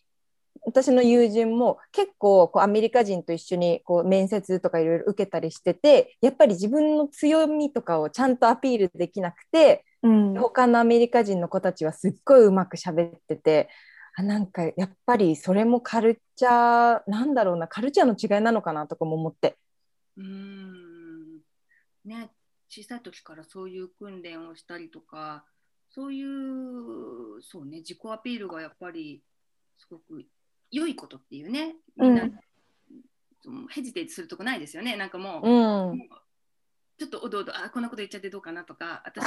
[0.62, 10.34] 私の友人も結構こうアメリカ人と一緒にこう面接とかいろいろ受けたりしててやっぱり自分の強みとかをちゃんとアピールできなくてうん。
[10.34, 13.68] 他のアメリカ人の子たちはすっごいうまく喋ってて
[14.16, 19.56] あなんかやっぱりそれもカルチャーなんだろうなカルチャーの違いなのかなとかも思って。
[20.16, 21.38] うーん
[22.04, 22.30] ね
[22.68, 25.44] 小さい時からそういう訓練をしたりとか
[25.90, 29.22] そういうそうね自己アピールがやっぱり
[29.78, 30.24] すごく
[30.70, 32.40] 良いことっていうねみんな、うん
[33.70, 34.96] ヘジテートするとこないですよね。
[34.96, 36.08] なんかもう、うん。
[36.98, 39.24] ちょっとおどおどあこんなこと言っちゃってどうかなとか私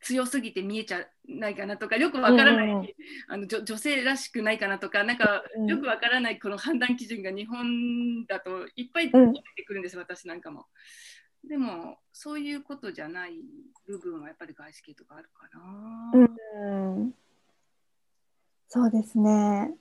[0.00, 2.88] 強すぎて見えちゃないかなとかよくわからない、うんうん。
[3.26, 5.66] あの女女性らしくないかなとかなんかうん。
[5.66, 9.34] よくわからないこの判断基準が日本だといっぱい出うん。
[9.34, 10.66] てくるんです、私なんかも。
[11.42, 13.40] でもそういうことじゃない
[13.88, 16.12] 部分はやっぱり外資系とかあるかな。
[16.14, 17.14] うん。
[18.68, 19.74] そうですね。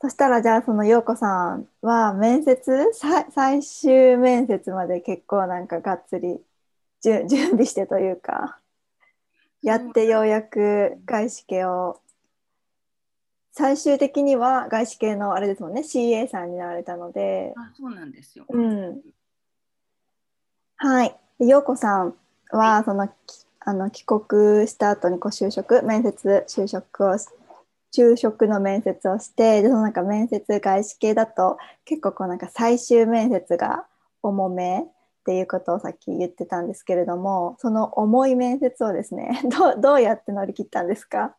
[0.00, 6.40] そしたらじゃあその陽子さんは面接さ最終面接まで結構なんかがっつり
[7.02, 8.58] 準備してというか
[9.62, 12.00] やってようやく外資系を
[13.52, 18.44] 最終的には外資系のあれですもんね CA さんになられたので、あそうなんですよ。
[18.50, 19.00] うん
[20.76, 21.16] はい。
[21.38, 22.14] で陽子さん
[22.50, 23.12] はそのき
[23.60, 27.26] あの帰国した後にこう就職面接就職をし
[27.92, 33.86] 就職の面接をしてでそのなんか面接外資系だと結構こうなんか最終面接が
[34.22, 34.82] 重めっ
[35.24, 41.36] ていうことをさっき言ってたんですけれどもその重い面接をですね どうどうやって乗り切ったんですか？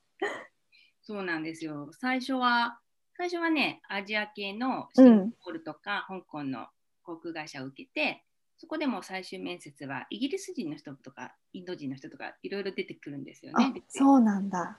[1.01, 1.89] そうなんですよ。
[1.93, 2.79] 最初は
[3.15, 6.67] 最初はねアジア系のシンガポールとか香港の
[7.03, 8.23] 航空会社を受けて、
[8.57, 13.83] そこでも最終面接はイギリス人の人とかインド人の人とかいろいろ出てくるんですよあね。
[13.87, 14.77] そうなんだ。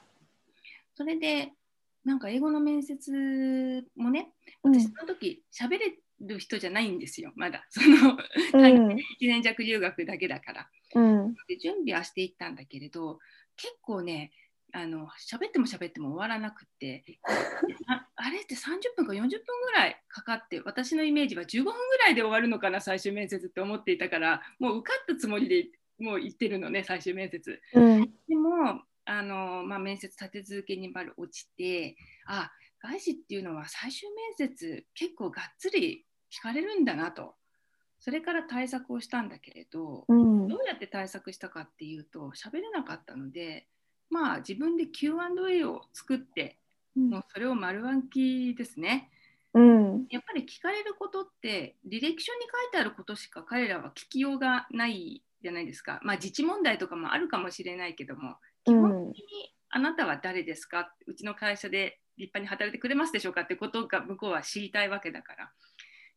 [0.99, 1.53] そそれで
[2.05, 4.33] なんか英語の面接もね
[4.65, 4.75] うん。
[4.75, 7.65] 私その時喋れる人じゃないんですよまだ。
[7.71, 8.19] その
[8.55, 8.89] うん。
[8.91, 10.71] 1年弱留学だけだから。
[10.97, 11.35] うん。
[11.47, 13.21] で準備はしていったんだけれど
[13.57, 14.33] 結構ね
[14.73, 17.05] あの喋っても喋っても終わらなくって
[17.87, 19.29] ああれって30分か40分
[19.63, 27.61] ぐらいかかって私のイメージは15分ぐらいで終わるのかな最終面接って思っていたからもう受かったつもりでもう行ってるのね最終面接。
[27.73, 28.15] うん。
[28.29, 37.35] でもあの、まあ、面接立て続けにまる落ちてあ外資っていうのは最終面接結構がっつり聞かれるんだなと
[37.99, 43.67] それから対策をしたんだけれど、うんどうやって対策したかっていうと喋れなかったので
[44.09, 46.59] まあ自分で Q&A を作って
[46.97, 49.11] もうそれを丸暗記ですね。
[49.55, 56.01] うんやっぱり聞かれることって履歴書に書いてあることしか彼らは聞きようがないじゃないですか。
[56.03, 58.37] まあ自治問題とかもあるかもしれないけども
[58.69, 60.93] 基本的にあなたは誰ですか？
[61.07, 63.43] うちの会社で立派に働いてくれますでしょうか？
[63.43, 65.51] ってことが向こうは知りたいわけだから。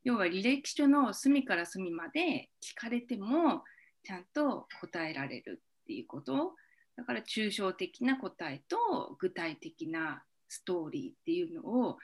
[0.04, 3.64] 要は履歴書の隅から隅まで聞かれても
[4.04, 6.56] ちゃんと答えられるっていうこと
[6.98, 11.98] だから抽象的な答えと具体的なストーリーっていうのを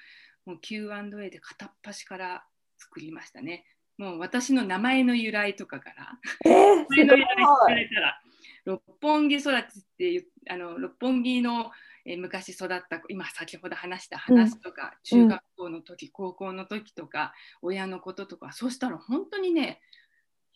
[0.45, 2.43] もう Q&A で片っ端から
[2.77, 3.65] 作りましたね。
[3.97, 7.73] もう私の名前の由来とかからえー、す名前の由来聞か。
[7.73, 8.21] れたら
[8.67, 11.71] 六本木育ちっていうあの六本木の、
[12.05, 19.81] えー昔育った今先ほど話した話とか、中学校の時、高校の時とか親のこととかそしたら本当にね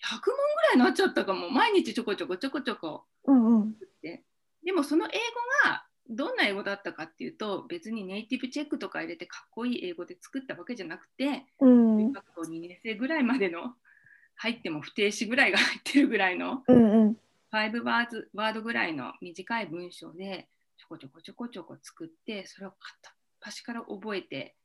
[0.01, 0.31] 100問ぐ
[0.67, 3.75] らいになっちゃったかも毎日ちょこちょこちょこちょこうんうん。
[4.01, 4.23] で
[4.63, 13.73] でもその英語がどんな英語だったかっていうと別にネイティブチェックとか入れてかっこいい英語で作ったわけじゃなくてうん中学校2年生ぐらいまでの
[14.35, 17.17] 入っても不定詞ぐらいが入ってるぐらいのうんうん
[17.51, 24.55] 5ワードワードぐらいの短い文章でちょこちょこちょこちょこ作ってそれを片っ端から覚えて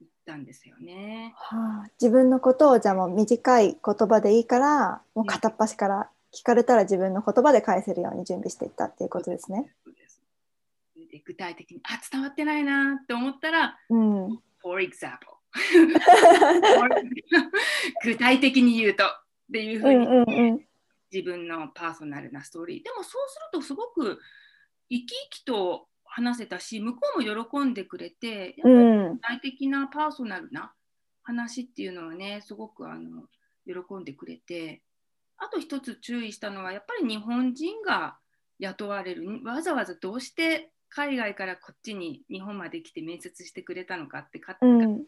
[0.00, 1.34] いったんですよね。
[1.36, 9.74] はあ、自分のことをじゃあもう短い言葉でいいからもう片っ端から聞かれたら自分の言葉で返せるように準備していったっていうことですね。
[11.12, 14.40] で具体的にあ伝わってないなって思ったらうん。
[14.62, 15.18] For example
[18.02, 19.08] 具体的に言うとっ
[19.52, 20.22] ていうふううんに、うんう
[20.54, 20.60] ん。
[21.16, 22.84] 自分のパーソナルなストーリー。
[22.84, 24.20] でもそうするとすごく
[24.90, 29.12] 生き生きと話せたし向こうも喜んでくれてやっぱりうん。
[29.14, 30.72] 具体的なパーソナルな
[31.22, 33.24] 話っていうのはねすごくあの
[33.66, 34.82] 喜んでくれて。
[35.38, 38.16] あと一つ注意したのはやっぱり日本人が
[38.58, 39.26] 雇われる。
[39.44, 45.04] わざわざどうして海外からこっちに日本まで来て面接してくれたのかって方が、うん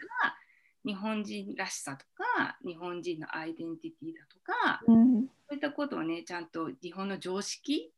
[0.88, 5.26] 日本人らしさとか日本人のアイデンティティだとかうん。
[5.46, 7.92] そういったことをねちゃんと日本の常識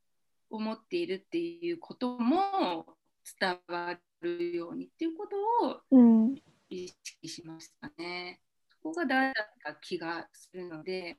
[0.51, 2.97] を持っているっていうことも
[3.39, 6.35] 伝わるようにっていうことをうん。
[6.69, 8.41] 意識しましたね。
[8.69, 11.19] そこが大事だった気がするので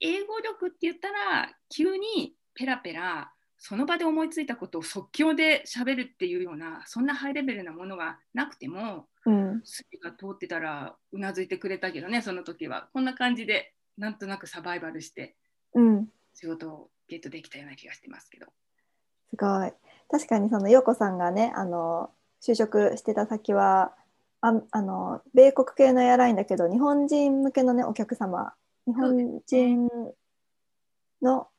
[0.00, 3.32] 英語力って言ったら急にペラペラ
[3.64, 9.62] その場で思いついたことを即興で喋るっていうようなそんなハイレベルなものがなくてもうん。
[9.62, 15.36] 筋が通ってたらうなずいてくれたけどねその時はこんな感じでなんとなくサバイバルして
[15.74, 16.08] うん。
[16.34, 18.46] 仕事をゲットできたような気がしてますけど。
[19.30, 19.72] すごい。
[20.10, 22.10] 確かにその陽子さんがね、あの
[22.42, 23.94] 就職してた先は
[24.40, 28.54] ああの米国系のエアラインだけど日本人向けのねお客様、
[28.86, 29.88] 日本人
[31.22, 31.51] のうん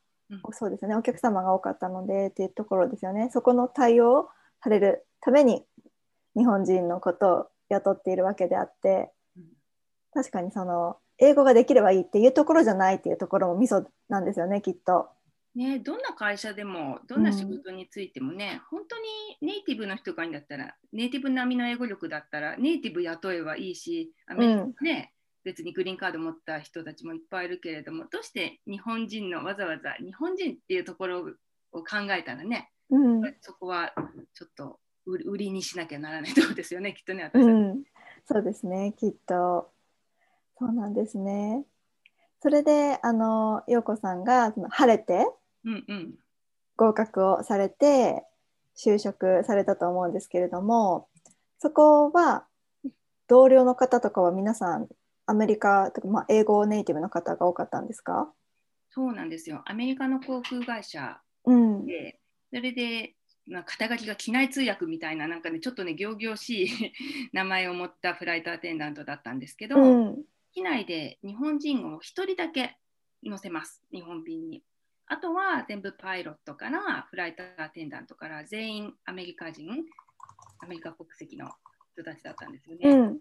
[0.52, 0.96] そうですね。
[0.96, 3.30] お客様が多かったのでっていうところですよね。
[3.32, 4.30] そこの対応を
[4.62, 5.65] されるために
[6.36, 9.43] 日本人のことを雇っているわけであって、うん。
[10.13, 15.10] 確かにその英語ができればいいっていうところじゃないっていうところもミソなんですよねきっと。
[15.56, 19.04] ね、どんな会社でもどんな仕事についてもね、本当に
[19.41, 31.19] ネイティブの人がいいんだったらネイティブ並みの英語力だったらネイティブ雇えばいいしアメリカね、別にグリーンカード持った人たちもいっぱいいるけれどもどうして日本人のわざわざ日本人っていうところ
[31.71, 33.93] を考えたらね、うんそこは
[34.34, 37.84] ちょっと売りにしなきゃならないところですよね きっとね私は、うん、
[38.25, 39.71] そうですね、きっと。
[40.58, 41.65] そうなんですね。
[42.41, 45.27] それで、あの、陽子さんがその晴れて
[45.65, 46.15] うんうん
[46.75, 48.25] 合格をされて
[48.75, 51.08] 就職されたと思うんですけれども、
[51.60, 52.45] そこは
[53.27, 54.88] 同僚の方とかは皆さん
[55.26, 58.32] アメリカとか、まあ、英語ネイティブの方が多かったんですか？
[58.90, 61.86] そうなんですよアメリカの航空会社うん。
[61.86, 62.20] で
[62.54, 63.16] それで、
[63.48, 66.70] まあ、肩書きが機内通訳みたいななんかねちょっとね仰々しい
[67.34, 70.24] 名前を持ったフライトアテンダントだったんですけど、うん。
[70.52, 72.78] 機内で日本人を1人だけ
[73.24, 74.63] 乗せます日本便に。
[75.08, 79.69] あとは全部パイロットからフライトアテンダントから全員アメリカ人
[80.60, 81.50] アメリカ国籍の
[81.94, 82.89] 人たちだったんですよね。
[82.89, 83.19] うん。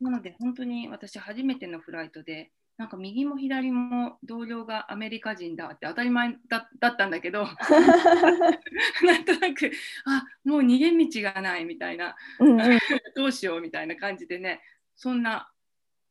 [0.00, 7.44] なので本当に私初めてのフライトでなんか右も左も同僚がアメリカ人だって当たり前だだったんだけど
[9.04, 9.70] なんとなく
[10.06, 12.78] あもう逃げ道がないみたいなうんうん
[13.14, 14.62] どうしようみたいな感じでね
[14.96, 15.52] そんな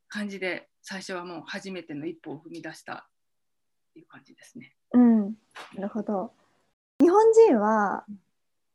[0.07, 3.09] 感じで最初はもう初めての一歩を踏み出した
[3.89, 4.75] っていう感じですね。
[4.93, 5.37] うん、
[5.75, 6.33] なるほど。
[6.99, 8.05] 日本人は、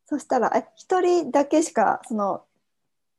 [0.06, 2.44] そしたら、え、一人だけしか、その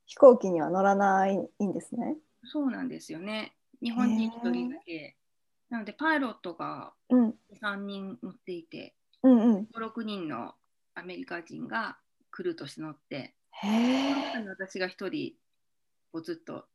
[0.06, 2.18] 飛行機には乗らないんですね。
[2.44, 3.56] そうなんですよね。
[3.82, 5.16] 日本人一人だけ
[5.70, 9.68] なのでパイロットがうん3人乗っていてうんうん。
[9.76, 10.54] 56人の
[10.94, 11.98] アメリカ人が
[12.32, 15.34] クルーとして乗ってへの中に私が一人
[16.12, 16.66] こうずっと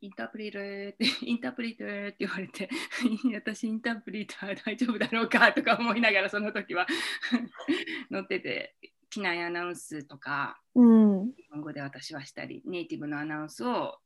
[0.00, 2.68] インタープリーターって インタープリーターって言われて
[3.34, 6.86] 私インタープリーター大丈夫だろうかとか思いながらその時は
[8.10, 8.74] 乗ってて
[9.14, 13.98] 機内アナウンスとかうん日本語で私はしたりネイティブのアナウンスを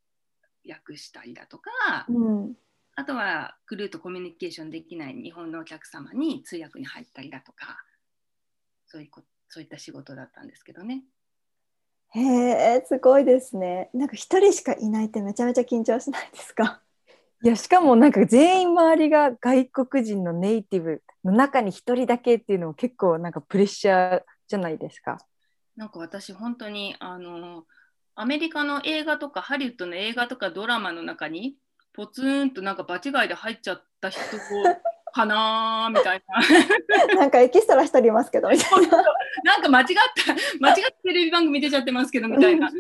[0.68, 1.70] 訳したりだとか
[2.08, 2.54] うん。
[2.94, 7.78] あとはクルーとコミュニケーションできない日本のお客様に通訳に入ったりだとか
[8.88, 11.04] そういうこそういった仕事だったんですけどね。
[12.10, 13.90] へえ、すごいですね。
[13.94, 16.82] なんか一人しかいないってめちゃめちゃ緊張しないですか？
[17.44, 25.18] いやしかもなんか全員周りが外国人のネイティブの中に一人だけっていうのも結構なんかプレッシャーじゃないですか。
[25.76, 27.64] なんか私本当にあの
[28.16, 31.54] アメリカの映画とかハリウッドの映画とかドラマの中に
[31.92, 34.20] ポツンとなんか場違いで入っちゃった人
[35.12, 37.14] かなーみたいな。
[37.16, 39.04] なんかエキストラ一人いますけど、みたいな。
[39.44, 42.70] なんか間違った間違ったテレビ番組出ちゃってますけどみたいな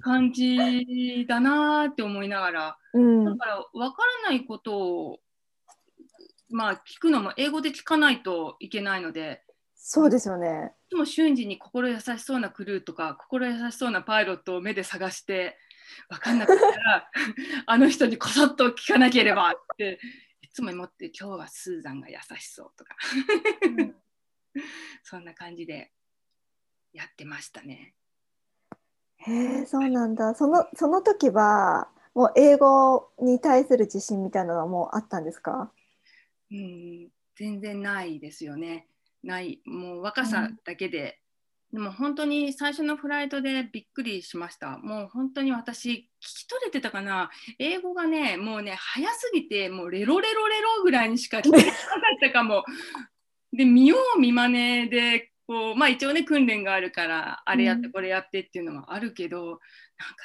[0.00, 2.78] 感じだなーって思いながら。
[2.94, 3.24] うん。
[3.24, 5.20] だから分からないことを
[6.48, 9.42] まあ聞くのも英語で聞かないといけないので
[9.82, 10.72] そうですよね。
[10.88, 15.56] いつも瞬時に心優しそうなクルーとか心優しそうなパイロットを目で探して
[16.08, 17.10] 分かんなかったら
[17.66, 19.98] あの人にこそっと聞かなければって
[20.42, 22.94] いつも思って今日はスーザンが優しそうとか
[25.02, 25.90] そんな感じで
[26.92, 27.94] やってましたね。
[29.16, 30.34] へえ、そうなんだ。
[30.34, 35.72] そのその時はもう英語に対する自信みたいなのはもうあったんですか？
[36.50, 38.86] うん、全然ないですよね。
[39.22, 41.20] ない、もう若さだけで、
[41.72, 44.78] でも本当に最初のフライトでびっくりしました。
[44.78, 51.72] もう本当に私、聞き取れてたかな英語がね、もうね、早すぎて、もうレロレロレロぐらいにしか聞こえなかっ
[52.20, 52.64] たかも。
[53.52, 59.58] で、見よう見まねで、こう、まあ一応ね、訓練があるから、あれやってうんこれやってっていうのはあるけど、なんか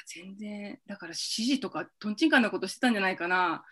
[0.06, 3.64] 全然、だから指示とかとんちんかんなことしてたんじゃないかな。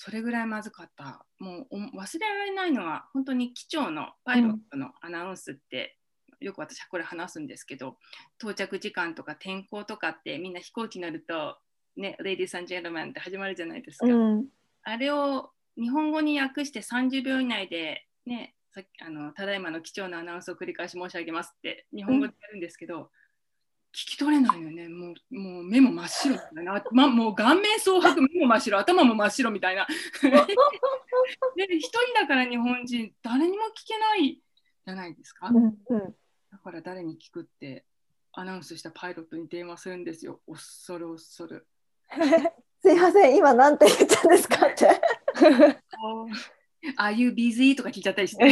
[0.00, 1.26] それぐらいまずかった。
[1.40, 5.98] もうお忘れられないのは、本当に機長のパイロットのアナウンスって、
[6.38, 7.96] よく私はこれ話すんですけど、
[8.40, 11.58] 到着時間とか天候とかってみんな飛行機になると、
[11.96, 14.06] ね、Ladies and Gentlemen って始まるじゃないですか。
[14.06, 14.46] うん。
[14.84, 23.10] あれを日本語に訳して30秒以内で、ね、さっきあのただいまの機長のアナウンスを繰り返し申し上げますって日本語でやるんですけど、
[23.98, 24.88] 聞き取れないよね。
[24.88, 29.88] もうもう目も真っ白だな、ま、もう顔面蒼白、目も真っ白、頭も真っ白みたいな。
[31.56, 35.48] で、 一人だから日本人、誰にも聞けないじゃないですか。
[35.48, 36.16] うんうん。
[36.52, 37.84] だから誰に聞くって
[38.34, 40.40] アナウンスしたパイロットに電話するんですよ。
[40.46, 41.66] 恐る恐る。
[42.80, 45.00] すいません、今なんて言ったんですかって。
[46.96, 47.74] Are you busy?
[47.74, 48.44] とか聞いちゃったりして。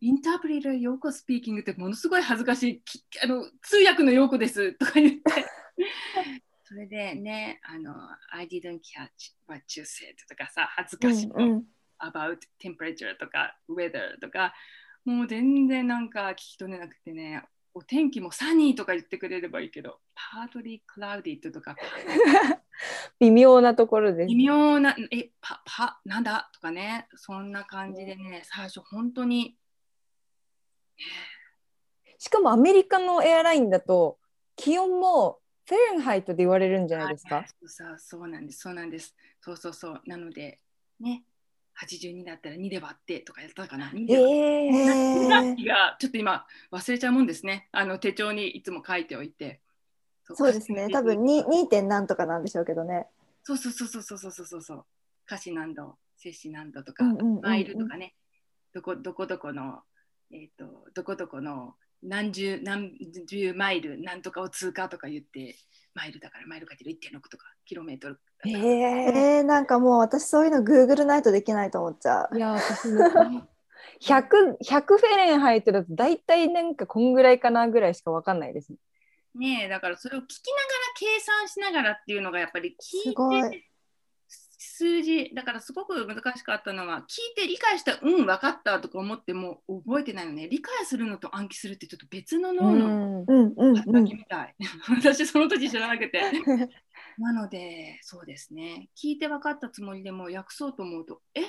[0.00, 5.20] インタープリーターヨーコスピーキングってものすごい恥ずかしいきあの通訳のヨーコですとか言って。
[6.64, 7.94] それでねあの
[8.32, 11.64] I didn't catch what you said とかさ恥ずかしいの、うんうん。
[11.98, 14.54] about temperature とか weather とか
[15.04, 17.42] もう全然なんか聞き取れなくてね
[17.74, 21.76] お天気もサニーとか言ってくれればいいけど partly clouded とか。
[23.18, 24.28] 微妙なところです。
[24.28, 24.44] 微。
[24.46, 26.50] 妙な、え、パ、パ、なんだ？
[26.54, 29.58] とかね、そんな感じでね、最初本当に、
[32.30, 34.16] しかもアメリカのエアラインだと
[34.54, 37.44] 気温もフェレンハイトで言われるんじゃないですか？
[37.66, 39.16] さそうなんです、そうなんです。
[39.40, 40.00] そうそうそう。
[40.06, 40.60] なので、
[41.00, 41.24] ね、
[41.82, 45.28] 82だったら2で割ってとかやったかな？2えへえ。
[45.64, 47.68] がちょっと今忘れちゃうもんですね。
[47.72, 49.60] あの手帳にいつも書いておいて。
[50.32, 50.86] そうですね。
[50.92, 51.66] 多分に 2.
[51.66, 53.08] 点何とかなんでしょうけどね。
[53.42, 54.84] そうそうそうそうそうそうそうそう。
[55.26, 57.02] 歌詞何度、摂氏何度とか、
[57.42, 58.14] マイルとかね、
[58.72, 59.80] どこどこどこの、
[60.32, 62.92] えっ、と、どこどこの何十何
[63.26, 65.56] 十マイルなんとかを通過とか言って、
[65.94, 68.20] マイルだからマイルかける1.6とか、キロメートル。
[68.46, 72.36] ええー、なんかもう私そういうの Google ないとできないと思っちゃう。
[72.36, 73.48] いや私も
[74.00, 78.72] 100 100フェレンハイトだと大体なんかこんぐらいかなぐらいしかわかんないです。
[79.34, 83.69] ねえ、だからそれを聞きながら計算しながらっていうのがやっぱり聞すごいいて、
[84.80, 90.48] 数字、だからすごく難しかったのは、聞いて理解した、うん、分かったとか思っても覚えてないのね。
[90.48, 94.54] 理解するのと暗記するってちょっと別の脳のうんうんうんう働んきみたい。
[94.88, 96.22] 私その時知らなくて。
[97.18, 98.88] なので、そうですね。
[98.96, 101.42] 聞いて分かったつもりでも訳そうと思うと、え？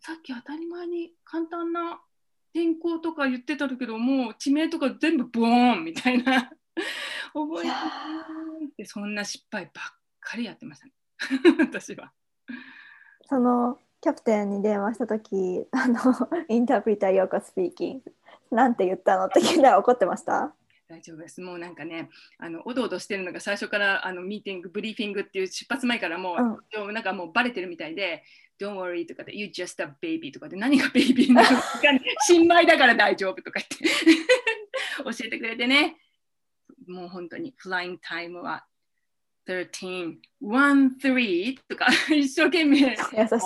[0.00, 2.02] さっき当たり前に簡単な
[2.52, 6.50] 天候とか言ってたけど、もう地名とか全部ボーンみたいな。
[7.32, 7.70] 覚え
[8.76, 10.92] てそんな失敗ばっかりやってましたね。
[11.60, 12.12] 私は。
[13.28, 15.96] そのキャプテンに電話した時 あの
[16.48, 18.00] インタープリターヨーコスピーキン。
[18.00, 18.12] グ
[18.50, 20.54] なんて言ったのって聞いたら怒ってました？
[20.86, 21.40] 大丈夫です。
[21.40, 26.36] もうなんかね、あのおどおどしてるのが最初からあのミーティング、ブリーフィングっていう出発前からも
[26.74, 28.22] う、うん、なんかもうバレてるみたいで、
[28.60, 31.64] Don't worry とかで、You just a baby とかで、何がベイビーなのか、
[32.26, 34.22] 新米だから大丈夫とか言って。
[35.02, 35.96] 教えてくれてね、
[36.86, 38.66] もう本当にフライングタイムは
[39.46, 42.78] 13、1、3とか 一生懸命。
[42.80, 43.38] 優しい。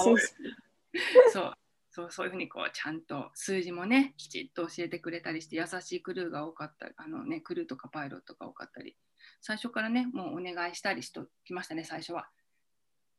[1.32, 1.52] そう。
[1.90, 8.96] そうそういうふうにこうちゃんと数字もねきちっと教えてくれたりして優しいクルーが多かったあのねクルーとかパイロットが多かったり。
[9.40, 12.28] 最初からねもうお願いしたりしときましたね最初は。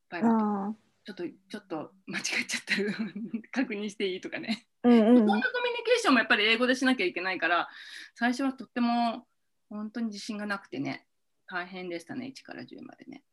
[0.10, 0.80] パイロット。
[1.04, 2.84] ちょっとちょっと間違っちゃった。
[2.84, 2.94] ら
[3.52, 5.42] 確認していいとかね、うんうん、コミュニ
[5.84, 7.68] ケーションもやっぱり英語でしなきゃいけないから
[8.16, 9.28] 最初はとっても
[9.70, 11.06] 本当に自信がなくてね
[11.50, 13.24] 大変でしたね1から10までね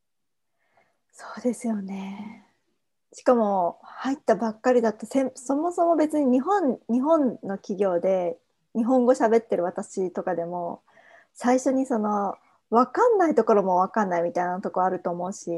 [1.12, 2.47] そうですよね
[3.12, 8.37] しかも入ったばっかりだとそもそも別に日本日本の企業で
[8.75, 10.83] 日本語喋ってる私とかでも
[11.35, 12.35] 最初にその
[12.71, 15.51] 分かんないところも分かんないみたいなとこあると思うし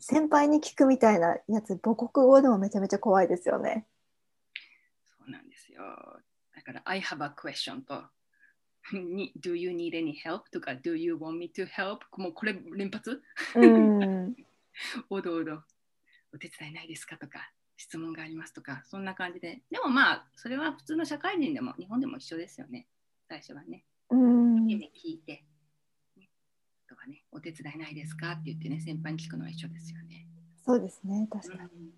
[0.00, 3.86] 先輩に聞くみたいなやつ母国語でもめちゃめちゃ怖いですよね。
[5.04, 5.82] そうなんですよ。
[6.54, 8.02] だから I have a question と
[9.40, 10.50] Do you need any help?
[10.50, 11.98] とか Do you want me to help?
[12.16, 13.22] もうこれ連発？
[13.56, 14.36] うん
[15.10, 15.62] おどおど。
[16.34, 17.16] お手伝いないですか？
[17.16, 22.86] とか質問がありますとかそんな感じででもまあそれは普通の社会人でも日本でも一緒ですよね
[23.28, 23.84] 最初はね。
[24.10, 24.78] うん聞
[25.08, 25.44] いて、
[26.16, 26.28] ね、
[26.88, 28.32] とかねお手伝いないですか？
[28.32, 30.26] って言ってね先輩に聞くのは一緒ですよね。
[30.64, 31.92] そうですね確かに。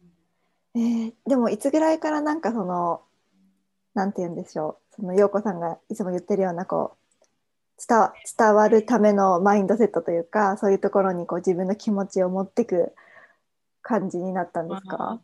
[0.74, 3.02] うん、えー、でもいつぐらいからなんかその
[3.94, 4.94] なんて言うんでしょう。
[4.96, 7.22] その陽子さんがいつも言ってるようなこう
[7.88, 12.92] 伝伝わるためのマインドセットというかそういうところにこう自分の気持ちを持っていく
[13.82, 15.20] 感じになったんですか？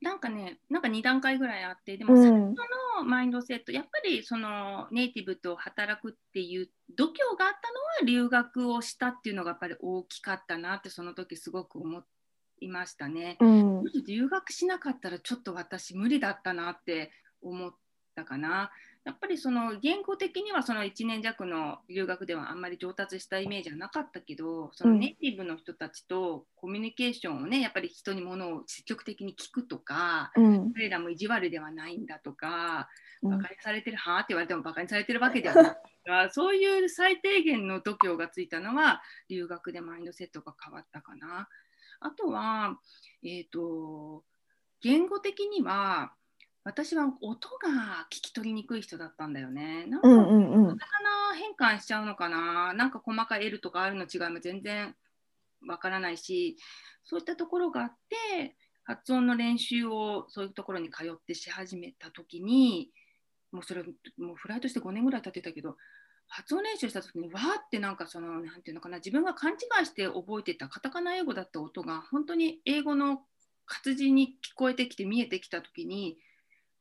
[0.00, 2.36] なんかね、なんか2段階ぐらいあって、でも最初
[2.98, 12.02] のマインドセット、うん、やっぱりそのネイティブと働くっていう度胸があったのは留学をしたっていうのがやっぱり大きかったなってその時すごく思
[12.60, 13.38] いましたね。
[13.40, 17.10] うん、留学しなかったらちょっと私無理だったなって
[17.44, 17.74] 思っ
[18.14, 18.70] たかな。
[19.04, 32.88] やっぱりその言語的にはその1年弱の留学ではあんまり上達したイメージはなかったけどそのネイティブの人たちとコミュニケーションをねやっぱり人にものを積極的に聞くとか、うん、彼らも意地悪ではないんだとか、
[33.22, 41.48] うん、バカにされてるはあって言われてもバカにされてるわけではない そういう最低限の度胸がついたのは留学でマインドセットが変わったかな。
[42.00, 42.78] あとは、
[43.22, 44.24] えーと
[44.80, 46.12] 言語的には
[46.64, 49.84] 私は音が聞き取りにくい人だったんだよね。
[49.86, 52.72] なんか、うんうんうん、カタカナ変換しちゃうのかな？
[52.72, 54.94] なんか細かい L とか R の違いも全然
[55.68, 56.56] わからないし、
[57.04, 62.90] そういったところがあって、発音の練習をそういうところに通ってし始めた時に、
[63.52, 63.82] もうそれ、
[64.18, 65.76] もうフライトして5年ぐらい経ってたけど、
[66.28, 73.20] 発音練習した時にわーってなんかそのなんていうのかな自分が勘違いして覚えてたカタカナ英語だった音が本当に英語の
[73.66, 76.16] 活字に聞こえてきて見えてきた時に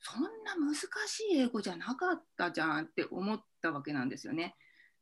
[0.03, 4.55] そんな難しい英語じゃなかったじゃんって思ったわけなんですよね。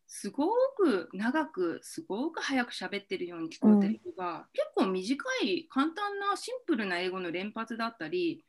[0.05, 0.45] すご
[0.77, 8.43] く長くすごく早く喋ってるように聞こえたりとか、うん、結構短い簡単なシンプルな英語の連発だったり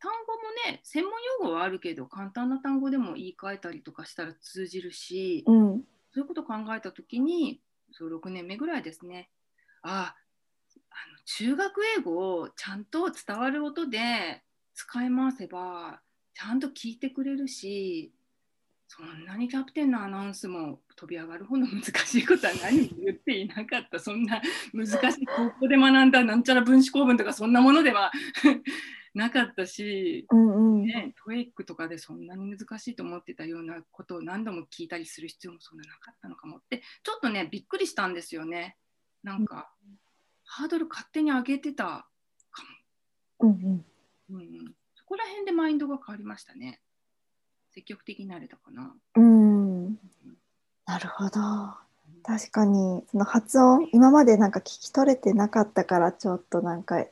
[0.00, 5.82] 単語もね専門用語はあるけど簡単な単語でも言い換えたりとかしたら通じるし、うん、
[6.12, 7.60] そういうことを考えた時に
[7.92, 9.28] そう6年目ぐらいですね。
[9.82, 10.14] あ
[10.90, 14.42] あの中学英語をちゃんと伝わる音で
[14.74, 16.00] 使い回せば
[16.34, 18.12] ちゃんと聞いてくれるし
[18.94, 23.98] そんなにキャプテンのアナウンスも飛び上がるほど難しいことは何も言っていなかった。
[23.98, 24.42] そんな
[24.74, 28.12] 難しい高校で学んだなんちゃら分子構文とかそんなものでは
[29.14, 38.76] なかったし、うんうん、ね、トエイクとかでそんなに難しいと思ってたようなことを何度も聞いたりする必要もそんななかったのかもってちょっとねびっくりしたんですよね。
[39.22, 39.98] なんか、うん、
[40.44, 42.06] ハードル勝手に上げてた
[42.50, 42.62] か
[43.40, 43.48] も。
[43.48, 43.86] うんうん
[44.38, 46.80] うん、そこら辺でマインドが変わりましたね。
[47.70, 48.94] 積極的になれたかな。
[49.16, 49.94] うん、
[50.86, 51.40] なるほど。
[52.24, 57.04] 確かにその発音今までなんか聞き取れてなかったからちょっとなんか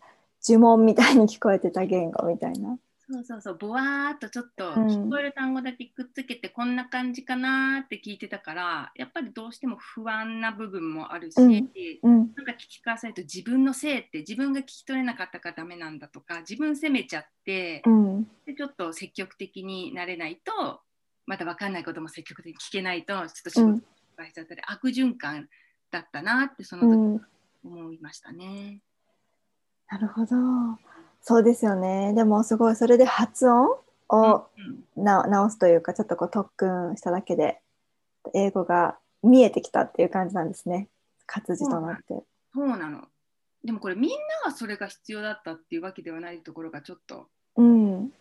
[0.42, 2.78] 呪文みたいに聞こえてた言語みたいな。
[3.12, 11.70] そうそうそう、ぼわーっとちょっと聞こえる単語だけくっつけて、こんな感じかなって聞いてたから、やっぱりどうしても不安な部分もあるし、うん。
[12.02, 20.80] うん、なんか聞き返されると自分のせいって自分が聞き取れなかったからダメなんだとか、自分責めちゃって、うん、でちょっと積極的になれないと、
[21.26, 23.84] また分かんないことも積極的に聞けないと、ちょっと仕事失
[24.16, 25.48] 敗しちゃったり、悪循環
[25.90, 27.24] だったなってその時
[27.64, 28.82] 思いましたね。
[29.88, 30.36] なるほど。
[31.22, 32.12] そうですよね。
[32.14, 33.70] でもすごいそれで発音
[34.08, 34.46] を
[34.96, 37.60] うんな直すというかちょっとこう特訓しただけで
[38.34, 40.88] 英語が見えてきたっていう感じなんですね。
[41.26, 42.04] 活字となって。
[42.52, 43.06] そうなの。
[43.64, 44.16] でもこれみんな
[44.50, 48.12] がそれが必要だったっていうわけではないところがちょっとうん。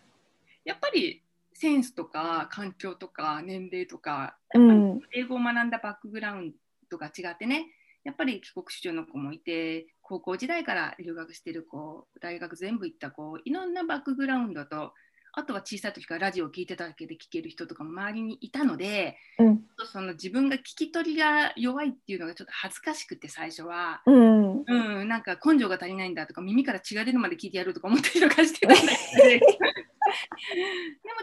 [0.64, 1.22] やっぱり
[1.54, 5.00] センスとか環境とか年齢とかうん。
[5.12, 6.52] 英語を学んだバックグラウン
[6.90, 7.66] ドが違ってね
[8.04, 14.92] やっぱり帰国子女の子もいて高校時代から留学してる子大学全部行った子いろんなバックグラウンドと
[15.32, 19.60] あとは小さい時からラジオを聞いてただけで聞ける人とかも周りにいたのでうん。
[19.92, 24.02] その自分が聞き取りが弱いっていうのがちょっと恥ずかしくて最初は。
[24.04, 24.64] うん。
[24.66, 29.46] うん、なんか根性が足りないんだとか耳から血が出るまで聞いてやるとか思ったりとかしてたんだけど でも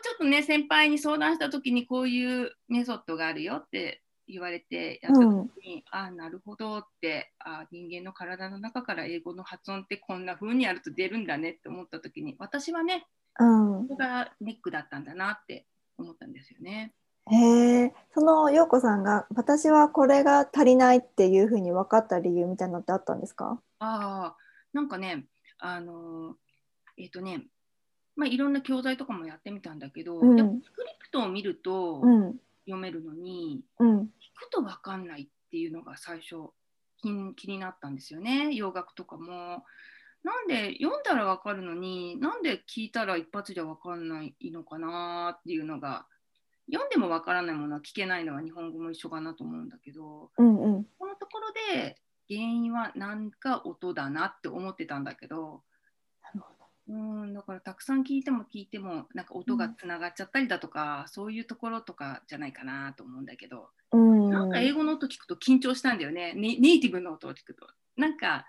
[0.01, 5.25] ちょっとね先輩に相談した時にこういうメソッドがあるよって言われてやった時
[5.65, 13.07] に、ああなるほどってあ人間の体の中から英語の発音ってこんな風にやると出るんだねって思った時に私はね
[13.39, 13.87] うん。
[13.87, 15.65] ここがネックだったんだなって
[15.97, 16.93] 思ったんですよね。
[17.29, 23.61] へえ、その陽子さんが私はこれが足りないっていうふうに分かった理由みたいなのってあったんですか？
[23.79, 24.37] ああ、
[24.73, 25.25] なんかね、
[25.59, 26.33] あのー
[26.97, 27.45] えっ、とね、
[28.15, 30.37] まあ、いろんな教材とかもやってみたんだけど、うん。
[30.61, 32.35] スクリプトを見るとうん。
[32.65, 33.99] 読めるのに、うん。
[33.99, 36.51] 聞くと分かんないっていうのが最初
[37.01, 39.63] 気に気になったんですよね、洋楽とかも。
[40.23, 46.05] なんで読んだら分かるのになんで聞いたら一発じゃ分かんないのかなっていうのが
[46.69, 51.95] 読んでも分からないものは聞けないのは日本語も一緒かなと思うんだけどうんうんこのところで
[52.27, 55.61] 原因は何か音だなって思ってたんだけど
[56.89, 64.29] うんだからたくさん聞いても聞いてもなんか音がつながっちゃったりだとか、そういうところとかじゃないかなと思うんだけど、うん。
[64.29, 66.33] なんか英語の音聞くと緊張したんだよね。
[66.35, 67.67] ネネイティブの音を聞くと。
[67.97, 68.45] なんか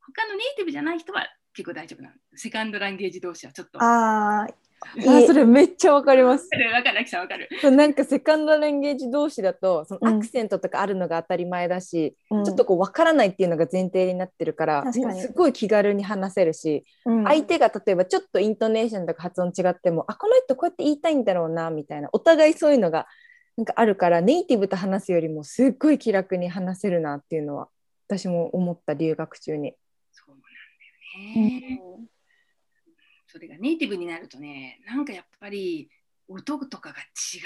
[0.00, 2.14] 他のネイティブじゃない人は結構大丈夫なの。
[2.34, 3.78] セカンドランゲージ同士はちょっと。
[3.82, 6.44] あーあそれめっちゃわかります。
[6.44, 7.48] わかるわかる、アキさんわかる。
[7.60, 23.06] そうなんかセカンドレンゲージ同士だとそうんのアクセントとかあるのが当たり前だし、うんちょっとこう分からないっていうのが前提になってるからうすごい気軽に話せるし、うん相手が例えばちょっとイントネーションとか発音違ってもあこの人こうやって言いたいんだろうなみたいなお互いそういうのが
[23.56, 27.68] なんかあるからネイティブと話すよりもすっごい気楽に話せるなっていうのは
[28.06, 29.74] 私も思った留学中に。
[30.12, 32.08] そうなんだよね。
[33.38, 35.88] それがネイティブになるとね、なんかやっぱり
[36.26, 36.96] 音とかが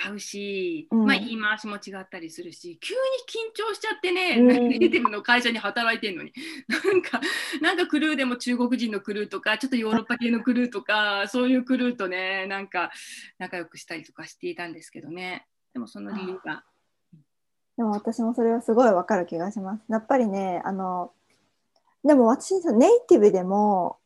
[0.08, 6.32] 違うし、うんまあ言い回しも違ったりするし、急に緊張しちゃってね、うんネイティブの会社に働いてるのに、
[6.66, 7.20] なんか、
[7.60, 12.90] なんかクルーでも中国人のクルーとか、ちょっとヨーロッパ系のクルーとか、そういうクルーとね、なんか
[13.38, 15.46] 仲良くしたりとかしていたんですけどね。
[15.74, 16.64] でもその理由が。
[17.76, 19.82] でも私もそれはすごいわかる気がします。
[19.90, 21.12] やっぱりね、あの、
[22.04, 23.98] でも私、ネイティブでも、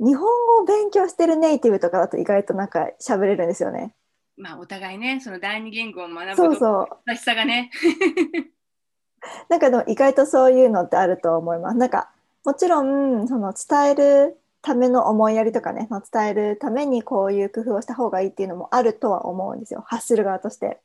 [0.00, 3.94] 日本語を勉強してるネイティブとかだと意外となんか喋れるんですよね。
[4.36, 6.88] まあお互いね、その第二言語を学ぶとそうそう。
[7.06, 7.70] 難しさがね。
[9.48, 11.76] なんかでも意外とそういうのってあると思います。
[11.78, 12.10] なんか
[12.44, 19.84] もちろんその伝えるための思いやりとかね、その伝えるためにこういう工夫をした方がいいっていうのもあるとは思うんですよ。
[19.86, 20.80] 発する側として。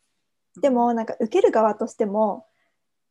[0.62, 2.46] でもなんか受ける側としても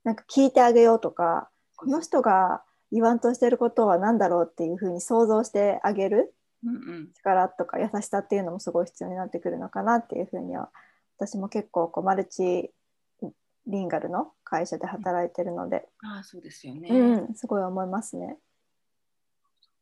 [0.05, 6.35] なんか聞いてあげようとか、この人が言わんとしてることは何だろうっていうふうに想像してあげる
[7.17, 10.71] 力とか優しさっていうのもすごい必要になってくるのかなっていうふうには
[11.19, 12.71] 私も結構こうマルチ
[13.69, 16.89] リンガルの会社で働いてるので、ああ、そうですよね。
[16.89, 18.39] うん、すごい思いますね。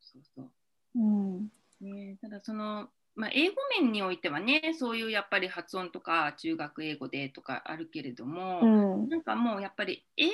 [0.00, 0.50] そうそう
[0.96, 1.48] うん、
[1.80, 10.32] ね、ただその、まあ、英語面においてはねそういうやっぱり発音とか中学英語でとかあるけれども、うん、なんかもうやっぱり英語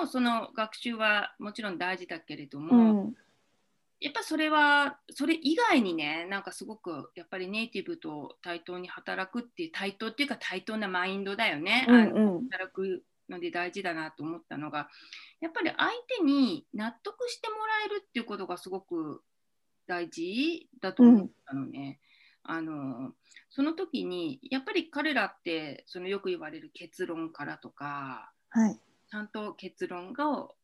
[0.00, 3.14] のその学習はもちろん大事だけれどうも、ん、
[4.00, 11.86] やっぱそれはそれ以外にねなんかすごくやっぱりネイティブと対等に働くっていう対等っていうか対等なマインドだよね。
[11.88, 12.48] うんうん。
[12.50, 14.88] 働くので大事だなと思ったのが
[15.40, 19.22] やっぱり相手に納得してもらえるっていうことがすごく
[19.86, 22.00] 大事だと思ったのね。
[22.42, 23.12] あの
[23.48, 28.78] その時にやっぱり彼らってそのよく言われる結論からとかはい、
[29.10, 30.54] ちゃんと結論がをは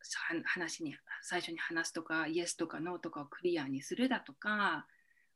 [0.45, 4.87] 話に最初に話すとかイエスとかノーとかをクリアにするだとか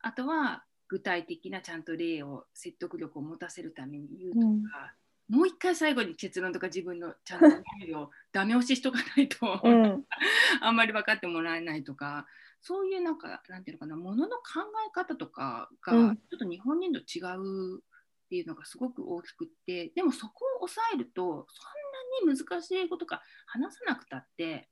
[0.01, 4.95] あとは具体的なちゃんと例を説得力を持たせるために言うとか、
[5.29, 7.47] もう一回最後に結論とか自分のちゃんと
[7.81, 10.05] 理由をダメ押ししとかないと、うん、
[10.61, 12.27] あんまり分かってもらえないとか
[12.67, 14.43] そういうなんかなんていうのかなものの考
[14.89, 24.69] え方とかがちょうんっと日本人と違うっていうのがすごく大きくってでもそこを抑えるとそんなに難しい英語とか話さなくたって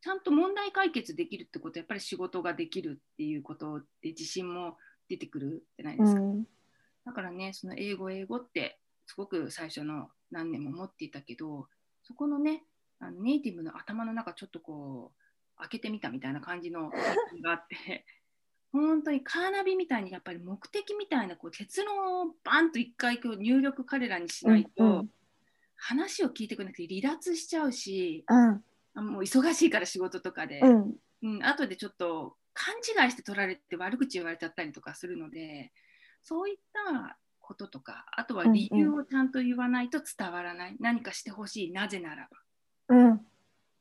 [0.00, 4.76] ちゃんと問題解決できるってことはやっぱり仕事ができるっていうことで自信も
[5.08, 6.20] 出てくるじゃないですか。
[6.20, 6.46] うん
[7.04, 11.66] だからね、その英語、英語ってすごく最初の何年も持っていたけど、
[12.02, 12.64] そこのね、
[13.00, 15.21] あのネイティブの頭の中ちょっとこう
[15.62, 18.04] 開けてみたみたいな感じのがあって、
[18.72, 25.10] 本当にカーナビみたいにやっぱり目的みたいなこう結論をバンと一回こう入力彼らにしないと、うん
[25.84, 28.64] 話を聞いてくれなくて離脱しちゃうし、うん。
[28.94, 30.94] あもう忙しいから仕事とかで、うん。
[31.22, 35.72] うん、後でちょっと勘違いして取られて悪口言われちゃったりとかするので
[36.22, 42.28] そういったこととかあとは理由をちゃんと言わないと伝わらない、何かしてほしいなぜなら
[42.88, 42.96] ば。
[42.96, 43.26] うん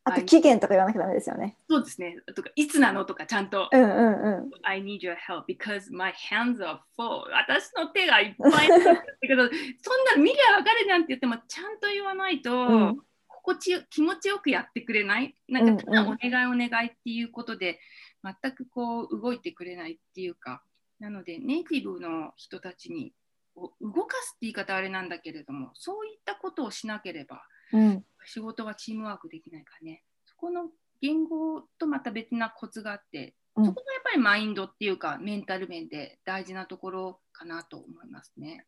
[0.03, 1.55] あと期限とか言わなきゃダメですよね。
[1.69, 2.17] そうですね。
[2.35, 4.51] とかいつなのとかちゃんと、うんうんうん。
[4.63, 7.29] I need your help because my hands are full.
[7.31, 9.43] 私の手がいっぱいなんだけど
[9.81, 13.01] そんなの見りゃ分かるじゃんって言ってもちゃんと言わないと、うん。
[13.27, 15.35] 心地よ気持ちよくやってくれない。
[15.47, 16.13] なんかただうんうん。
[16.13, 17.79] お願いお願いっていうことで
[18.23, 20.63] 全くこう動いてくれないっていうか。
[20.99, 23.11] なのでネイティブの人たちに
[23.55, 27.43] 動かすって言い方はあれなんだけれどもそういったことをしなければ
[27.73, 30.65] うん仕事はチームワークできないからねそこの
[31.01, 38.65] 言語とまた別なコツがあって、うんそこがやっぱりマインドっていうかメンタル面で大事なところかなと思いますね。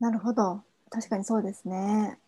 [0.00, 2.18] なるほど確かにそうですね。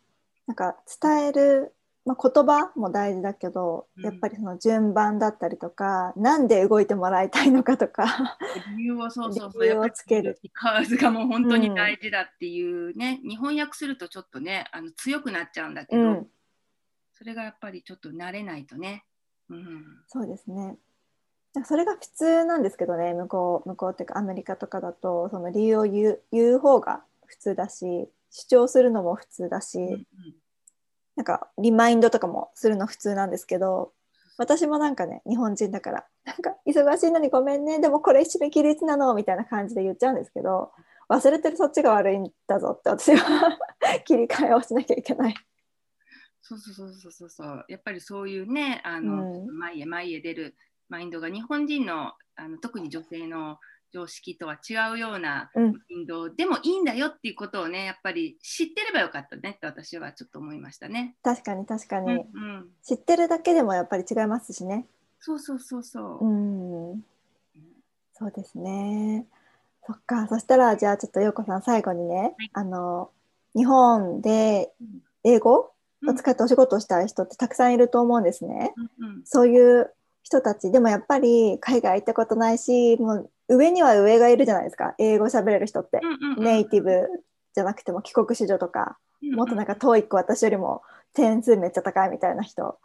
[0.46, 1.74] なんか伝える、
[2.06, 4.04] まあ、言葉も大事だけど、うん。
[4.04, 8.38] やっぱりその順番だったりとかなんで動いてもらいたいのかとか。
[8.78, 9.62] 理由をそうそうそう。
[9.64, 10.38] 理由をつける。
[10.52, 16.26] カーズがもう本当に大事だっていうね、日本訳するとちょっとねあの強くなっちゃうんだけど、うん。
[17.12, 19.04] それがやっぱりちょっと慣れないとね。
[19.50, 19.84] うん。
[20.06, 20.76] そうですね。
[21.64, 30.04] それが普通なんですけどね向こう向こうっていうかアメリカとかだとその理由を言う言う方が普通だし主張するのも普通だし、うんうん
[31.16, 33.92] なんかリマインドとかもするの普通なんですけど
[34.38, 40.72] 私もなんかね日本人だからなんか忙しいのにごめんねでもこれ締め切りいつなのみたいな感じで言っちゃうんですけど
[41.08, 43.58] 忘れてるそっちが悪いんだぞって私は
[44.04, 45.34] 切り替えをしなきゃいけない。
[46.42, 50.56] そうそうそうそうそうそうやっぱりそういうねあの、うん前へ前へ出る
[50.88, 53.58] マインドが日本人のあの特に女性の
[53.92, 61.16] 常識とは違うようなうんマインドでもいいんだよっていうことをねやっぱり知ってればよかったねって私はちょっと思いましたね。
[61.22, 62.22] 確かに確かに、うんう
[62.58, 64.86] ん、知ってるだけでもやっぱり違いますしね。
[65.20, 66.26] そうそうそうそう。
[66.26, 67.04] うん
[68.12, 69.26] そうですね。
[69.86, 73.10] そっかそしたらじゃあちょっと陽子さん最後にね、はいあの
[73.54, 74.88] 日本でうん
[75.24, 75.72] 英語
[76.02, 78.74] うんを使ってお仕事をしたい人ってたくさんいると思うんですね。
[78.76, 84.94] うんうんそういう人たちでもやっぱり海外行ったことないしもう上には上がいるじゃないですか。
[84.98, 86.44] 英語喋れる人って、うんうんうん。
[86.44, 87.06] ネイティブ
[87.54, 89.34] じゃなくても帰国子女とか、うんうん。
[89.36, 90.82] もっとなんか TOEIC 私よりも
[91.14, 92.78] 点数めっちゃ高いみたいな人。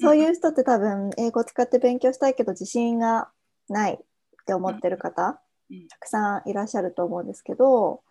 [0.00, 3.28] そういう人って多分英語を使って勉強したいけど自信が
[3.68, 3.98] ないっ
[4.46, 5.40] て思ってる方
[5.70, 5.88] うん。
[5.88, 8.02] たくさんいらっしゃると思うんですけど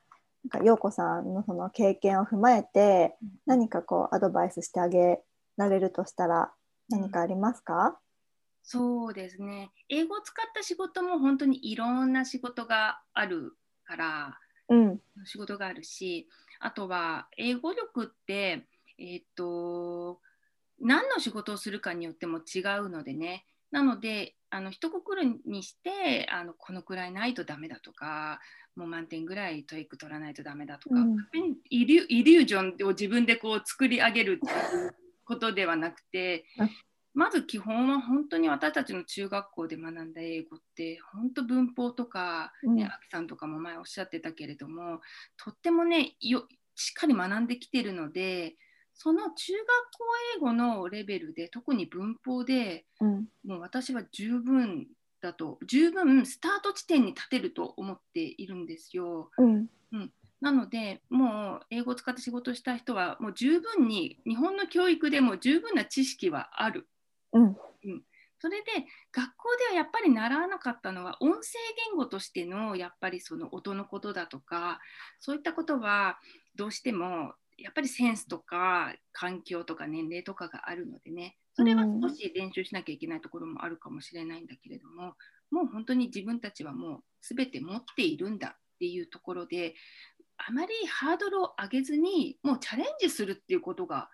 [0.52, 5.20] なんか陽子さんのその経験を踏まえて何かこうアドバイスしてあげ
[5.58, 6.52] られるとしたら
[6.90, 8.00] 何かありますか、
[8.72, 9.72] そうですね。
[9.90, 13.54] 英語を使った仕事も本当にいろんな仕事がある
[13.84, 14.38] から
[14.70, 15.02] うん。
[15.26, 18.68] 仕事があるしあとは英語力って
[19.00, 20.20] えっ、と
[20.80, 23.44] 何の仕事をするかによっても違うのでね。
[23.72, 28.40] なのであの一括りにしてあのこのくらいないとダメだとか
[28.76, 31.18] もう満点ぐらい TOEIC 取らないとダメだとか、うん。
[31.72, 34.96] イリュイリュージョンを自分でこう作り上げるっていう
[35.26, 36.70] ことではなくてうん
[37.14, 45.02] まず基本は本当に私たちの中学校で学んだ英語って本当文法とか、ねうんアキさんとかも前おっしゃってたけれども
[45.38, 46.46] とってもねよ
[46.76, 48.56] しっかり学んできてるので
[48.94, 50.06] その中学校
[50.38, 54.88] 英語のレベルで特に文法でうんもう私は十分
[55.22, 59.32] だと十分スタート地点に立てると思っているんですよ。
[59.38, 59.68] うん
[60.42, 66.88] なのでもう英語を使って仕事をした人はもう十分に日本の教育でも十分な知識はある。
[67.34, 67.56] うん。
[68.42, 68.72] それで
[69.12, 71.42] 学校ではやっぱり習わなかったのは音声
[71.90, 74.80] 言語としてのやっぱりその音のことだとか
[75.20, 76.20] そういったことは
[76.56, 81.36] どうしてもやっぱりセンスとか環境とか年齢とかがあるのでね。
[81.56, 85.16] それは少し練習しなきゃいけないところもあるかもしれないんだけれども、
[85.52, 89.76] もう本当に自分たちはもう全て持っているんだっていうところで
[90.38, 94.10] あまりハードルを上げずにもうチャレンジするっていうことが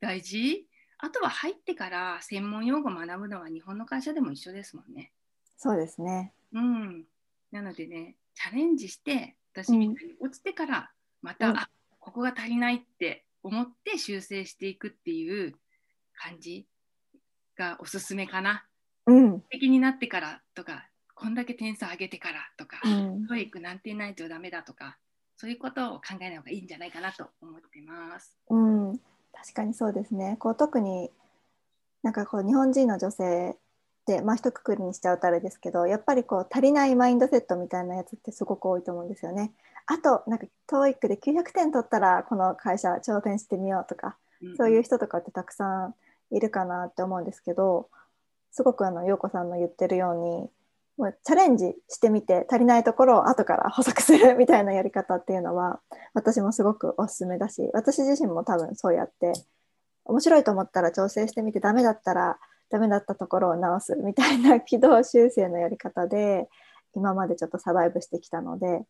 [0.00, 0.66] 大事
[1.02, 5.12] あとは入ってから専門用語を学ぶのは日本の会社でも一緒ですもんね。
[5.56, 7.04] そうですねうん、
[7.52, 10.90] なのでねチャレンジして私みたいに落ちてから
[11.22, 11.68] また、うんあ
[12.00, 15.54] ここが足りないって思って修正していくっていう
[16.16, 16.66] 感じ
[17.56, 18.64] がおすすめかな。
[19.06, 19.40] うん。
[19.42, 24.96] 的になってからとか、こんだけ点数上げてからとか、うん TOEIC 何点ないとダメだとか、
[25.36, 28.36] そういうことを考えない方がいいんじゃないかなと思ってます。
[28.48, 29.00] うん、
[29.42, 30.36] 確かにそうですね。
[30.38, 31.10] こう特に
[32.02, 33.56] なんかこう日本人の女性っ
[34.06, 39.52] てまあ一括りにしちゃうとあれですけど、やっぱりこう足りないマインドセットみたいなやつってすごく多いと思うんですよね。
[39.86, 44.16] あとなんか TOEIC で900点取ったらこの会社挑戦してみようとか、
[44.56, 45.94] そういう人とかってたくさん
[46.30, 47.88] いるかなって思うんですけど、
[48.52, 50.50] すごくあの陽子さんの言ってるように。
[51.00, 55.80] もうチャレンジしてみて足りないところを後から補足するみたいなやり方っていうのは
[56.12, 59.32] 私もすごくおすすめだし私自身も多分そうやって
[60.04, 62.38] 面白いと思ったら調整してみてダメだったら
[62.68, 66.50] ダメだったところを直すみたいな軌道修正のやり方で
[66.94, 68.82] 今までちょっとサバイブしてきたので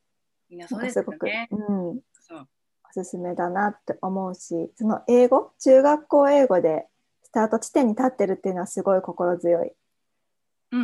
[0.50, 1.26] みんなそうですなんかすごく。
[1.70, 2.48] うん、そう。
[2.90, 5.52] おすすめだなって思うしその英語？
[5.60, 6.86] 中学校英語で
[7.22, 9.68] スタート地点に立ってるっていうのはすごい心強い。
[9.68, 9.72] うん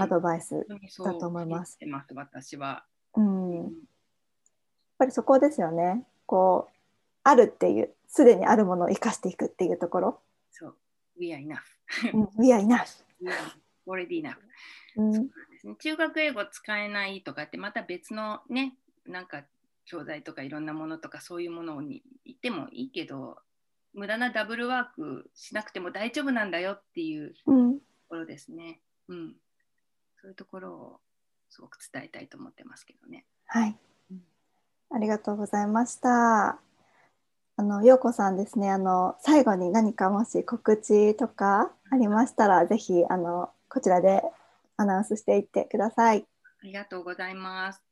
[0.00, 0.66] アドバイス、
[1.04, 2.84] だと思います信じてます私は。
[3.14, 3.72] うん、やっうん
[4.98, 6.76] ぱりそこですよねこう
[7.22, 10.20] あるっていうすでにあるものを生かしていくっていうところ、
[10.50, 10.76] そう。
[11.18, 11.58] We are enough.
[12.14, 13.04] うん、We are enough、
[13.86, 14.36] already enough.
[14.96, 15.76] うんそうなんですね。
[15.76, 19.44] 中学英語使えないとかってまた別のね、なんか
[19.84, 23.38] 教材とかいろんなものとかそういうものに言ってもいいけど、
[23.92, 27.78] 無駄なダブルワークしなくても大丈夫なんだよっていうとうん
[28.08, 28.80] ころですね。
[29.08, 29.36] うん。
[30.20, 31.00] そういうところを
[31.48, 33.24] すごく伝えたいと思ってますけどね。
[33.46, 33.78] はい
[34.10, 34.22] うん
[34.88, 36.60] ありがとうございました。
[37.58, 44.22] あの、ようこさんですね、あの、最後に何かもし告知とかありましたら、ぜひ、あの、こちらで
[44.76, 46.24] アナウンスしていってください。
[46.62, 47.82] ありがとうございます。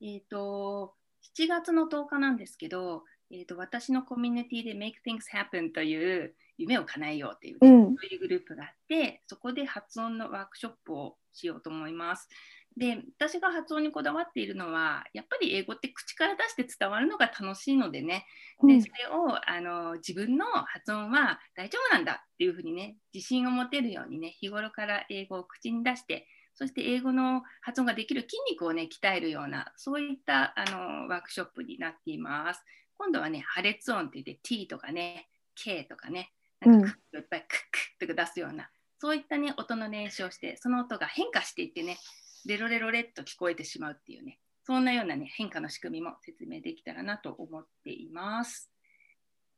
[0.00, 0.94] えっ、と、
[1.36, 12.28] 7月の10日なんですけど、えー、と私のコミュニティで Make Things Happen という夢を叶えようという、うんそういうグループがあって、そこで発音のワークショップをしようと思います。
[12.76, 18.26] で、私が発音にこだわっているのは、やっぱり英語って口から出して伝わるのが楽しいのでね、
[18.60, 32.64] うんでそれをあの自分の発音は大丈夫なんだっていうふうにね自信を持てるようにね日頃から英語を口に出してそして英語の発音ができる筋肉をね鍛えるようなそういったあのワークショップになっています。
[32.96, 36.92] 今度はね破裂音って言って T とかね K とかねなんいっ
[37.30, 37.58] ぱいクッ
[37.98, 41.98] クッと出すようなそういったね音の練習をしてその音が変化していってね
[42.46, 48.70] レロレロレッと聞こえてしまうっていうねそんなようなね、変化の仕組みも説明できたらなと思っています。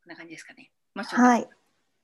[0.05, 0.71] こんな感じですかね。
[0.95, 1.49] もしはい。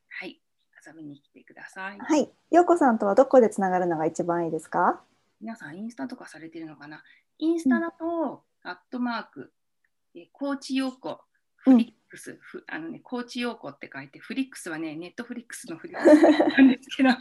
[0.09, 0.41] はい。
[0.85, 1.99] 遊びに来てください。
[2.01, 2.29] はい。
[2.51, 5.01] ようこさんとはどこでつながるのが一番いいですか？
[5.41, 7.05] 皆さん、インスタとかされてるのかな？
[7.39, 9.53] インスタだと、アットマーク、
[10.17, 11.21] えーコーチヨーコ、
[11.59, 16.23] フリックス、ふあのね、コーチヨーコって書いて、フリックスはね、ネットフリックスのフリックス
[16.59, 17.11] なんですけど。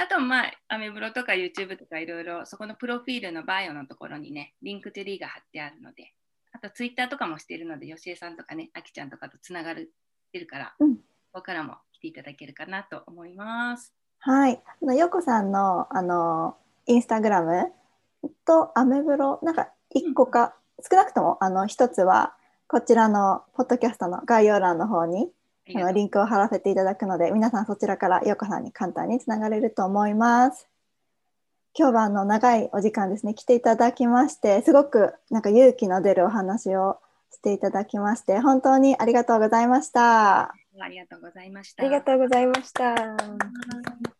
[0.00, 6.14] あと、まあ、アメブロとか YouTube とかいろいろ、そこのプロフィールのバイオのところにね、 Linktree が貼ってあるので、
[6.52, 9.92] あと、ツイッターとかもしているので、よしえさんとかね、あきちゃんとかとつながる
[10.32, 10.96] てるから、うん
[11.32, 13.94] ここからも来ていただけるかなと思います。
[14.18, 14.60] はい。
[14.82, 17.72] あのようこさんの、あの、インスタグラム
[18.44, 22.36] とアメブロ、なんか一個か、少なくとも、あの、一つは、
[22.72, 25.28] こちらのポッドキャストの概要欄の方に
[25.76, 30.66] あのリンクを貼らせていただくので皆さんそちらからようこさんに簡単につながれると思います。
[31.78, 36.96] 今日はあの長いお時間ですね来ていただきましてすごくなんか勇気の出るお話を
[37.30, 40.44] していただきまして本当にありがとうございました。
[40.80, 41.82] ありがとうございました。
[41.82, 42.94] ありがとうございました。
[42.94, 44.11] う。